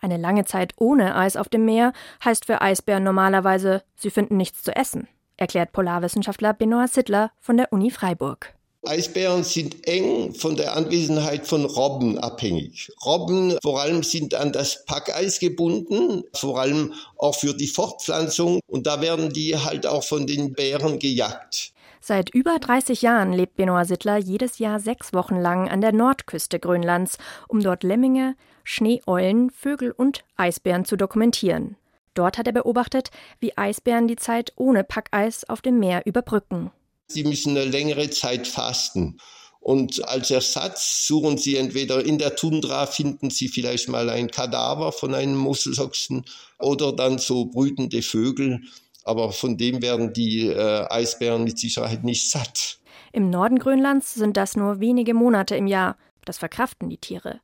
Eine 0.00 0.18
lange 0.18 0.44
Zeit 0.44 0.74
ohne 0.76 1.16
Eis 1.16 1.36
auf 1.36 1.48
dem 1.48 1.64
Meer 1.64 1.94
heißt 2.22 2.44
für 2.44 2.60
Eisbären 2.60 3.02
normalerweise, 3.02 3.82
sie 3.96 4.10
finden 4.10 4.36
nichts 4.36 4.62
zu 4.62 4.76
essen, 4.76 5.08
erklärt 5.38 5.72
Polarwissenschaftler 5.72 6.52
Benoit 6.52 6.92
Sittler 6.92 7.30
von 7.40 7.56
der 7.56 7.72
Uni 7.72 7.90
Freiburg. 7.90 8.52
Eisbären 8.86 9.44
sind 9.44 9.86
eng 9.86 10.34
von 10.34 10.56
der 10.56 10.76
Anwesenheit 10.76 11.46
von 11.46 11.64
Robben 11.64 12.18
abhängig. 12.18 12.90
Robben 13.04 13.56
vor 13.62 13.80
allem 13.80 14.02
sind 14.02 14.34
an 14.34 14.52
das 14.52 14.84
Packeis 14.84 15.38
gebunden, 15.38 16.22
vor 16.34 16.60
allem 16.60 16.92
auch 17.16 17.34
für 17.34 17.54
die 17.54 17.66
Fortpflanzung 17.66 18.60
und 18.66 18.86
da 18.86 19.00
werden 19.00 19.32
die 19.32 19.56
halt 19.56 19.86
auch 19.86 20.04
von 20.04 20.26
den 20.26 20.52
Bären 20.52 20.98
gejagt. 20.98 21.72
Seit 22.00 22.30
über 22.30 22.58
30 22.58 23.02
Jahren 23.02 23.32
lebt 23.32 23.56
Benoit 23.56 23.86
Sittler 23.86 24.16
jedes 24.16 24.58
Jahr 24.58 24.80
sechs 24.80 25.12
Wochen 25.12 25.36
lang 25.36 25.68
an 25.68 25.82
der 25.82 25.92
Nordküste 25.92 26.58
Grönlands, 26.58 27.18
um 27.46 27.60
dort 27.60 27.82
Lemminge, 27.82 28.36
Schneeeulen, 28.64 29.50
Vögel 29.50 29.92
und 29.92 30.24
Eisbären 30.36 30.86
zu 30.86 30.96
dokumentieren. 30.96 31.76
Dort 32.14 32.38
hat 32.38 32.46
er 32.46 32.54
beobachtet, 32.54 33.10
wie 33.38 33.56
Eisbären 33.56 34.08
die 34.08 34.16
Zeit 34.16 34.52
ohne 34.56 34.82
Packeis 34.82 35.48
auf 35.48 35.60
dem 35.60 35.78
Meer 35.78 36.06
überbrücken. 36.06 36.70
Sie 37.06 37.24
müssen 37.24 37.56
eine 37.56 37.66
längere 37.66 38.08
Zeit 38.10 38.48
fasten. 38.48 39.18
Und 39.60 40.08
als 40.08 40.30
Ersatz 40.30 41.06
suchen 41.06 41.36
Sie 41.36 41.56
entweder 41.56 42.02
in 42.02 42.18
der 42.18 42.34
Tundra, 42.34 42.86
finden 42.86 43.28
Sie 43.28 43.48
vielleicht 43.48 43.88
mal 43.88 44.08
ein 44.08 44.30
Kadaver 44.30 44.90
von 44.90 45.14
einem 45.14 45.36
Muschelochsen 45.36 46.24
oder 46.58 46.92
dann 46.92 47.18
so 47.18 47.44
brütende 47.44 48.00
Vögel. 48.00 48.62
Aber 49.04 49.32
von 49.32 49.56
dem 49.56 49.82
werden 49.82 50.12
die 50.12 50.48
äh, 50.48 50.86
Eisbären 50.90 51.44
mit 51.44 51.58
Sicherheit 51.58 52.04
nicht 52.04 52.30
satt. 52.30 52.78
Im 53.12 53.30
Norden 53.30 53.58
Grönlands 53.58 54.14
sind 54.14 54.36
das 54.36 54.56
nur 54.56 54.80
wenige 54.80 55.14
Monate 55.14 55.56
im 55.56 55.66
Jahr. 55.66 55.96
Das 56.24 56.38
verkraften 56.38 56.88
die 56.88 56.98
Tiere. 56.98 57.40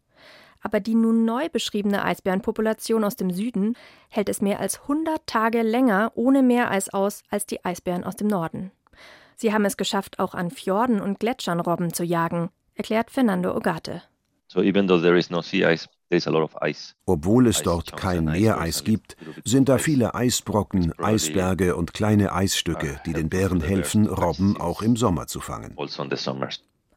Aber 0.61 0.81
die 0.81 0.95
nun 0.95 1.25
neu 1.25 1.49
beschriebene 1.49 2.05
Eisbärenpopulation 2.05 3.05
aus 3.05 3.17
dem 3.17 3.31
Süden 3.31 3.77
hält 4.09 4.29
es 4.29 4.41
mehr 4.43 4.61
als 4.61 4.83
100 4.83 5.27
Tage 5.27 5.63
länger 5.63 6.13
ohne 6.15 6.43
Meereis 6.43 6.89
aus 6.89 7.23
als 7.31 7.47
die 7.47 7.65
Eisbären 7.65 8.05
aus 8.05 8.17
dem 8.17 8.27
Norden. 8.27 8.73
Sie 9.37 9.53
haben 9.53 9.65
es 9.65 9.77
geschafft, 9.77 10.19
auch 10.19 10.35
an 10.35 10.51
Fjorden 10.51 11.01
und 11.01 11.21
Gletschern 11.21 11.61
Robben 11.61 11.93
zu 11.93 12.05
jagen, 12.05 12.51
erklärt 12.75 13.11
Fernando 13.11 13.55
Ogate. 13.55 14.03
Obwohl 17.07 17.47
es 17.47 17.63
dort 17.63 17.97
kein 17.97 18.25
Meereis 18.25 18.85
gibt, 18.85 19.17
sind 19.45 19.69
da 19.69 19.79
viele 19.79 20.15
Eisbrocken, 20.15 20.93
Eisberge 20.99 21.77
und 21.77 21.95
kleine 21.95 22.33
Eisstücke, 22.33 23.01
die 23.07 23.13
den 23.13 23.29
Bären 23.29 23.61
helfen, 23.61 24.07
Robben 24.07 24.57
auch 24.57 24.83
im 24.83 24.97
Sommer 24.97 25.27
zu 25.27 25.41
fangen. 25.41 25.77
Also 25.77 26.05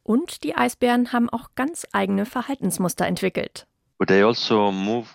und 0.02 0.42
die 0.42 0.56
Eisbären 0.56 1.12
haben 1.12 1.28
auch 1.28 1.50
ganz 1.54 1.86
eigene 1.92 2.26
Verhaltensmuster 2.26 3.06
entwickelt. 3.06 3.66
Also 3.98 4.72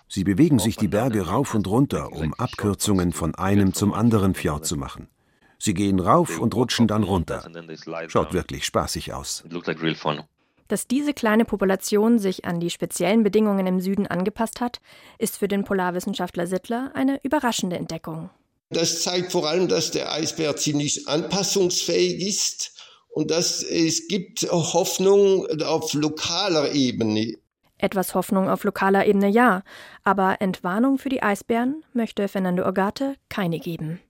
Sie 0.08 0.24
bewegen 0.24 0.58
sich 0.58 0.76
die 0.76 0.88
Berge 0.88 1.26
rauf 1.26 1.54
und 1.54 1.66
runter, 1.66 2.12
um 2.12 2.32
Abkürzungen 2.34 3.12
von 3.12 3.34
einem 3.34 3.74
zum 3.74 3.92
anderen 3.92 4.34
Fjord 4.34 4.64
zu 4.64 4.76
machen. 4.76 5.08
Sie 5.58 5.74
gehen 5.74 5.98
rauf 5.98 6.38
und 6.38 6.54
rutschen 6.54 6.86
dann 6.86 7.02
runter. 7.02 7.44
Schaut 8.08 8.32
wirklich 8.32 8.64
spaßig 8.64 9.12
aus. 9.12 9.44
Dass 10.68 10.86
diese 10.86 11.14
kleine 11.14 11.44
Population 11.44 12.18
sich 12.18 12.44
an 12.44 12.60
die 12.60 12.70
speziellen 12.70 13.22
Bedingungen 13.22 13.66
im 13.66 13.80
Süden 13.80 14.06
angepasst 14.06 14.60
hat, 14.60 14.80
ist 15.18 15.36
für 15.36 15.48
den 15.48 15.64
Polarwissenschaftler 15.64 16.46
Sittler 16.46 16.90
eine 16.94 17.20
überraschende 17.22 17.76
Entdeckung. 17.76 18.30
Das 18.70 19.02
zeigt 19.02 19.30
vor 19.30 19.48
allem, 19.48 19.68
dass 19.68 19.92
der 19.92 20.12
Eisbär 20.12 20.56
ziemlich 20.56 21.06
anpassungsfähig 21.06 22.26
ist 22.26 22.72
und 23.08 23.30
dass 23.30 23.62
es 23.62 24.08
gibt 24.08 24.42
Hoffnung 24.50 25.46
auf 25.62 25.94
lokaler 25.94 26.72
Ebene. 26.72 27.34
Etwas 27.78 28.14
Hoffnung 28.14 28.48
auf 28.48 28.64
lokaler 28.64 29.06
Ebene 29.06 29.28
ja, 29.28 29.62
aber 30.02 30.40
Entwarnung 30.40 30.98
für 30.98 31.10
die 31.10 31.22
Eisbären 31.22 31.84
möchte 31.92 32.26
Fernando 32.26 32.64
Orgate 32.64 33.16
keine 33.28 33.60
geben. 33.60 34.00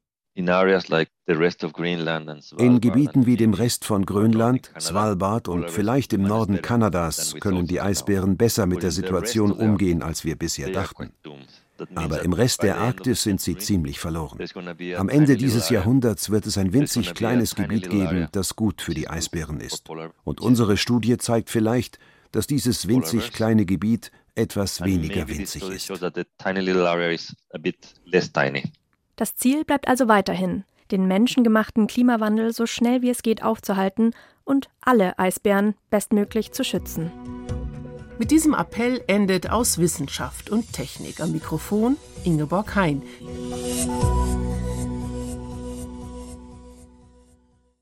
In 2.59 2.81
Gebieten 2.81 3.27
wie 3.27 3.37
dem 3.37 3.55
Rest 3.55 3.87
von 3.87 4.05
Grönland, 4.05 4.70
Svalbard 4.79 5.49
und 5.49 5.70
vielleicht 5.70 6.12
im 6.12 6.22
Norden 6.22 6.61
Kanadas 6.61 7.37
können 7.40 7.66
die 7.66 7.81
Eisbären 7.81 8.37
besser 8.37 8.66
mit 8.66 8.83
der 8.83 8.90
Situation 8.90 9.51
umgehen, 9.51 10.03
als 10.03 10.25
wir 10.25 10.37
bisher 10.37 10.70
dachten. 10.70 11.11
Aber 11.94 12.22
im 12.22 12.35
Rest 12.35 12.62
der 12.62 12.79
Arktis 12.79 13.22
sind 13.22 13.40
sie 13.40 13.57
ziemlich 13.57 13.99
verloren. 13.99 14.38
Am 14.96 15.09
Ende 15.09 15.37
dieses 15.37 15.70
Jahrhunderts 15.70 16.31
wird 16.31 16.46
es 16.46 16.59
ein 16.59 16.72
winzig 16.75 17.14
kleines 17.14 17.55
Gebiet 17.55 17.88
geben, 17.88 18.29
das 18.33 18.57
gut 18.57 18.83
für 18.83 18.94
die 18.94 19.09
Eisbären 19.09 19.61
ist. 19.61 19.88
Und 20.25 20.40
unsere 20.40 20.77
Studie 20.77 21.16
zeigt 21.16 21.49
vielleicht, 21.49 21.99
dass 22.33 22.46
dieses 22.46 22.88
winzig 22.88 23.33
kleine 23.33 23.64
Gebiet 23.64 24.11
etwas 24.35 24.83
weniger 24.83 25.29
winzig 25.29 25.62
ist. 25.62 25.90
Das 29.16 29.35
Ziel 29.35 29.64
bleibt 29.64 29.88
also 29.88 30.09
weiterhin, 30.09 30.64
den 30.90 31.09
menschengemachten 31.09 31.87
Klimawandel 31.87 32.52
so 32.52 32.66
schnell 32.66 33.00
wie 33.00 33.11
es 33.11 33.22
geht 33.22 33.42
aufzuhalten 33.42 34.14
und 34.44 34.68
alle 34.83 35.18
Eisbären 35.18 35.74
bestmöglich 35.90 36.52
zu 36.52 36.64
schützen. 36.64 37.11
Mit 38.18 38.31
diesem 38.31 38.55
Appell 38.55 39.02
endet 39.07 39.50
aus 39.50 39.79
Wissenschaft 39.79 40.50
und 40.50 40.72
Technik 40.72 41.20
am 41.20 41.33
Mikrofon 41.33 41.96
Ingeborg 42.24 42.74
Hein. 42.74 43.02